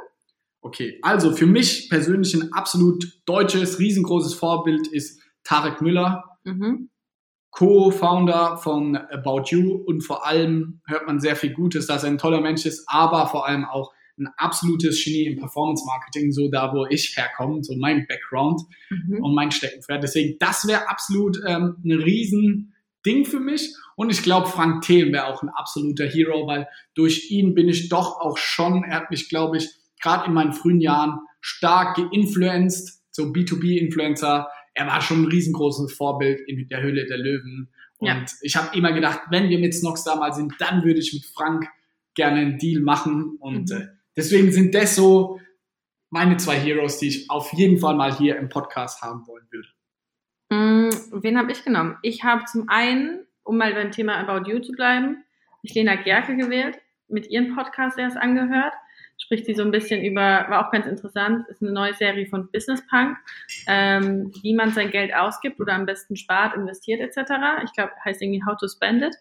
Okay, 0.65 0.99
also 1.03 1.33
für 1.33 1.47
mich 1.47 1.89
persönlich 1.91 2.35
ein 2.35 2.53
absolut 2.53 3.21
deutsches, 3.27 3.79
riesengroßes 3.81 4.35
Vorbild 4.35 4.87
ist 4.87 5.21
Tarek 5.45 5.81
Müller, 5.83 6.25
Mhm. 6.45 6.89
Co-Founder 7.51 8.57
von 8.57 8.97
About 8.97 9.43
You 9.51 9.75
und 9.87 10.01
vor 10.03 10.27
allem 10.27 10.81
hört 10.87 11.07
man 11.07 11.21
sehr 11.21 11.37
viel 11.37 11.53
Gutes, 11.53 11.87
dass 11.87 12.03
er 12.03 12.11
ein 12.11 12.17
toller 12.19 12.41
Mensch 12.41 12.65
ist, 12.65 12.85
aber 12.87 13.27
vor 13.29 13.47
allem 13.47 13.65
auch 13.67 13.93
ein 14.19 14.29
absolutes 14.39 15.03
Genie 15.05 15.27
im 15.27 15.39
Performance 15.39 15.85
Marketing, 15.87 16.33
so 16.33 16.49
da, 16.51 16.73
wo 16.73 16.87
ich 16.87 17.15
herkomme, 17.17 17.63
so 17.63 17.75
mein 17.77 18.07
Background 18.09 18.63
Mhm. 18.91 19.23
und 19.23 19.35
mein 19.35 19.51
Steckenpferd. 19.51 20.03
Deswegen, 20.03 20.39
das 20.39 20.67
wäre 20.67 20.89
absolut 20.89 21.39
ähm, 21.47 21.77
ein 21.85 21.93
riesen 21.93 22.75
Ding 23.05 23.25
für 23.25 23.41
mich. 23.41 23.75
Und 23.97 24.11
ich 24.11 24.23
glaube, 24.23 24.47
Frank 24.49 24.83
Thelen 24.83 25.13
wäre 25.13 25.27
auch 25.27 25.43
ein 25.43 25.49
absoluter 25.51 26.07
Hero, 26.07 26.47
weil 26.47 26.67
durch 26.95 27.31
ihn 27.31 27.55
bin 27.55 27.69
ich 27.69 27.89
doch 27.89 28.19
auch 28.21 28.39
schon, 28.39 28.85
er 28.85 28.97
hat 28.97 29.11
mich, 29.11 29.29
glaube 29.29 29.59
ich, 29.59 29.69
gerade 30.03 30.27
in 30.27 30.35
meinen 30.35 30.53
frühen 30.53 30.81
Jahren 30.81 31.21
stark 31.41 31.97
geinfluenced, 31.97 33.01
so 33.11 33.33
B2B-Influencer. 33.33 34.49
Er 34.75 34.87
war 34.87 35.01
schon 35.01 35.23
ein 35.23 35.27
riesengroßes 35.29 35.93
Vorbild 35.95 36.41
in 36.47 36.69
der 36.69 36.83
Höhle 36.83 37.07
der 37.07 37.19
Löwen. 37.19 37.73
Und 37.99 38.09
Ja. 38.09 38.25
ich 38.43 38.57
habe 38.57 38.77
immer 38.77 38.93
gedacht, 38.93 39.21
wenn 39.31 39.49
wir 39.49 39.59
mit 39.59 39.75
Snox 39.75 40.05
da 40.05 40.17
mal 40.17 40.33
sind, 40.33 40.55
dann 40.59 40.83
würde 40.85 41.01
ich 41.01 41.13
mit 41.13 41.25
Frank 41.25 41.67
gerne 42.15 42.41
einen 42.41 42.59
Deal 42.59 42.81
machen. 42.83 43.37
Und 43.39 43.71
Mhm. 43.71 43.77
äh, 43.77 43.87
deswegen 44.17 44.51
sind 44.53 44.75
das 44.75 44.97
so 44.97 45.41
meine 46.11 46.37
zwei 46.37 46.57
Heroes, 46.57 46.99
die 46.99 47.09
ich 47.09 47.31
auf 47.31 47.53
jeden 47.55 47.79
Fall 47.79 47.95
mal 47.95 48.15
hier 48.15 48.37
im 48.37 48.49
Podcast 48.49 49.01
haben 49.03 49.27
wollen 49.27 49.47
würde. 49.51 49.69
Mm, 50.51 51.23
Wen 51.23 51.39
habe 51.39 51.53
ich 51.53 51.65
genommen? 51.65 51.97
Ich 52.03 52.23
habe 52.25 52.45
zum 52.45 52.69
einen, 52.69 53.27
um 53.45 53.57
mal 53.57 53.73
beim 53.75 53.91
Thema 53.91 54.17
About 54.19 54.51
You 54.51 54.59
zu 54.61 54.73
bleiben, 54.73 55.25
ich 55.63 55.75
Lena 55.75 55.95
Gerke 55.97 56.37
gewählt, 56.37 56.79
mit 57.09 57.29
ihrem 57.31 57.55
Podcast 57.55 57.99
erst 57.99 58.17
angehört. 58.17 58.73
Spricht 59.23 59.47
sie 59.47 59.55
so 59.55 59.63
ein 59.63 59.71
bisschen 59.71 60.03
über, 60.03 60.47
war 60.49 60.67
auch 60.67 60.73
ganz 60.73 60.87
interessant, 60.87 61.47
ist 61.49 61.63
eine 61.63 61.71
neue 61.71 61.95
Serie 61.95 62.27
von 62.27 62.51
Business 62.51 62.85
Punk, 62.89 63.17
ähm, 63.69 64.33
wie 64.43 64.53
man 64.53 64.73
sein 64.73 64.91
Geld 64.91 65.15
ausgibt 65.15 65.61
oder 65.61 65.75
am 65.75 65.87
besten 65.87 66.17
spart, 66.17 66.57
investiert 66.57 67.01
etc. 67.01 67.31
Ich 67.65 67.73
glaube, 67.73 67.93
heißt 68.05 68.21
irgendwie 68.21 68.43
How 68.45 68.57
to 68.57 68.67
Spend 68.67 69.05
It. 69.05 69.17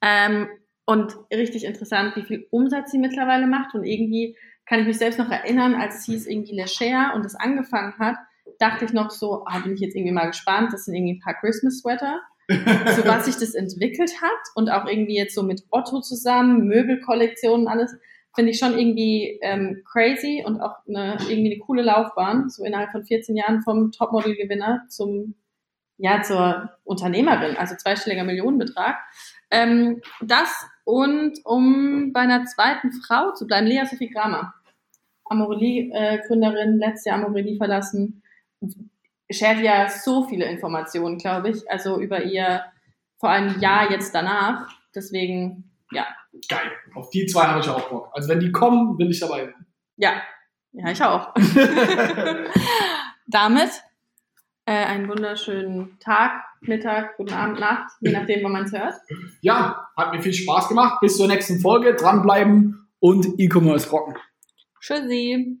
Ähm, 0.00 0.48
und 0.86 1.14
richtig 1.30 1.64
interessant, 1.64 2.16
wie 2.16 2.22
viel 2.22 2.46
Umsatz 2.50 2.92
sie 2.92 2.98
mittlerweile 2.98 3.46
macht. 3.46 3.74
Und 3.74 3.84
irgendwie 3.84 4.34
kann 4.64 4.80
ich 4.80 4.86
mich 4.86 4.96
selbst 4.96 5.18
noch 5.18 5.30
erinnern, 5.30 5.74
als 5.74 5.96
es 5.96 6.04
hieß 6.06 6.26
irgendwie 6.26 6.58
Le 6.58 6.66
Share 6.66 7.14
und 7.14 7.26
es 7.26 7.34
angefangen 7.34 7.92
hat, 7.98 8.16
dachte 8.58 8.86
ich 8.86 8.94
noch 8.94 9.10
so, 9.10 9.44
ah, 9.46 9.58
bin 9.58 9.74
ich 9.74 9.80
jetzt 9.80 9.94
irgendwie 9.94 10.14
mal 10.14 10.28
gespannt, 10.28 10.72
das 10.72 10.86
sind 10.86 10.94
irgendwie 10.94 11.14
ein 11.14 11.20
paar 11.20 11.34
Christmas-Sweater, 11.34 12.20
so 12.48 13.04
was 13.06 13.26
sich 13.26 13.36
das 13.36 13.54
entwickelt 13.54 14.22
hat 14.22 14.40
und 14.54 14.70
auch 14.70 14.86
irgendwie 14.86 15.16
jetzt 15.16 15.34
so 15.34 15.42
mit 15.42 15.62
Otto 15.70 16.00
zusammen, 16.00 16.66
Möbelkollektionen, 16.66 17.68
alles, 17.68 17.94
finde 18.38 18.52
ich 18.52 18.60
schon 18.60 18.78
irgendwie 18.78 19.36
ähm, 19.42 19.82
crazy 19.84 20.44
und 20.46 20.60
auch 20.60 20.76
eine, 20.86 21.16
irgendwie 21.28 21.54
eine 21.54 21.58
coole 21.58 21.82
Laufbahn, 21.82 22.48
so 22.48 22.64
innerhalb 22.64 22.92
von 22.92 23.04
14 23.04 23.34
Jahren 23.34 23.62
vom 23.62 23.90
Topmodel-Gewinner 23.90 24.84
zum, 24.88 25.34
ja, 25.96 26.22
zur 26.22 26.70
Unternehmerin, 26.84 27.56
also 27.56 27.74
zweistelliger 27.74 28.22
Millionenbetrag. 28.22 28.94
Ähm, 29.50 30.02
das 30.20 30.54
und 30.84 31.40
um 31.44 32.12
bei 32.12 32.20
einer 32.20 32.44
zweiten 32.44 32.92
Frau 32.92 33.32
zu 33.32 33.44
bleiben, 33.44 33.66
Lea 33.66 33.82
Sophie 33.90 34.08
Kramer. 34.08 34.54
Amorelie-Gründerin, 35.24 36.78
letztes 36.78 37.06
Jahr 37.06 37.18
Amorelie 37.18 37.56
verlassen, 37.56 38.22
shared 39.28 39.64
ja 39.64 39.88
so 39.88 40.28
viele 40.28 40.44
Informationen, 40.44 41.18
glaube 41.18 41.50
ich, 41.50 41.68
also 41.68 42.00
über 42.00 42.22
ihr 42.22 42.62
vor 43.16 43.30
allem 43.30 43.58
Jahr 43.58 43.90
jetzt 43.90 44.14
danach. 44.14 44.68
Deswegen, 44.94 45.67
ja, 45.92 46.06
Geil. 46.48 46.70
Auf 46.94 47.10
die 47.10 47.26
zwei 47.26 47.44
habe 47.44 47.60
ich 47.60 47.68
auch 47.68 47.88
Bock. 47.88 48.10
Also 48.12 48.28
wenn 48.28 48.40
die 48.40 48.52
kommen, 48.52 48.98
will 48.98 49.10
ich 49.10 49.20
dabei 49.20 49.46
sein. 49.46 49.66
ja, 49.96 50.22
ja, 50.72 50.90
ich 50.90 51.02
auch. 51.02 51.34
Damit 53.26 53.70
äh, 54.66 54.84
einen 54.84 55.08
wunderschönen 55.08 55.98
Tag, 55.98 56.44
Mittag, 56.60 57.16
guten 57.16 57.32
Abend, 57.32 57.58
Nacht, 57.60 57.90
je 58.00 58.12
nachdem, 58.12 58.44
wann 58.44 58.52
man 58.52 58.64
es 58.64 58.72
hört. 58.72 58.94
ja, 59.40 59.88
hat 59.96 60.12
mir 60.12 60.22
viel 60.22 60.34
Spaß 60.34 60.68
gemacht. 60.68 61.00
Bis 61.00 61.16
zur 61.16 61.26
nächsten 61.26 61.60
Folge. 61.60 61.94
Dranbleiben 61.94 62.88
und 63.00 63.26
E-Commerce 63.38 63.90
rocken. 63.90 64.16
Tschüssi. 64.80 65.60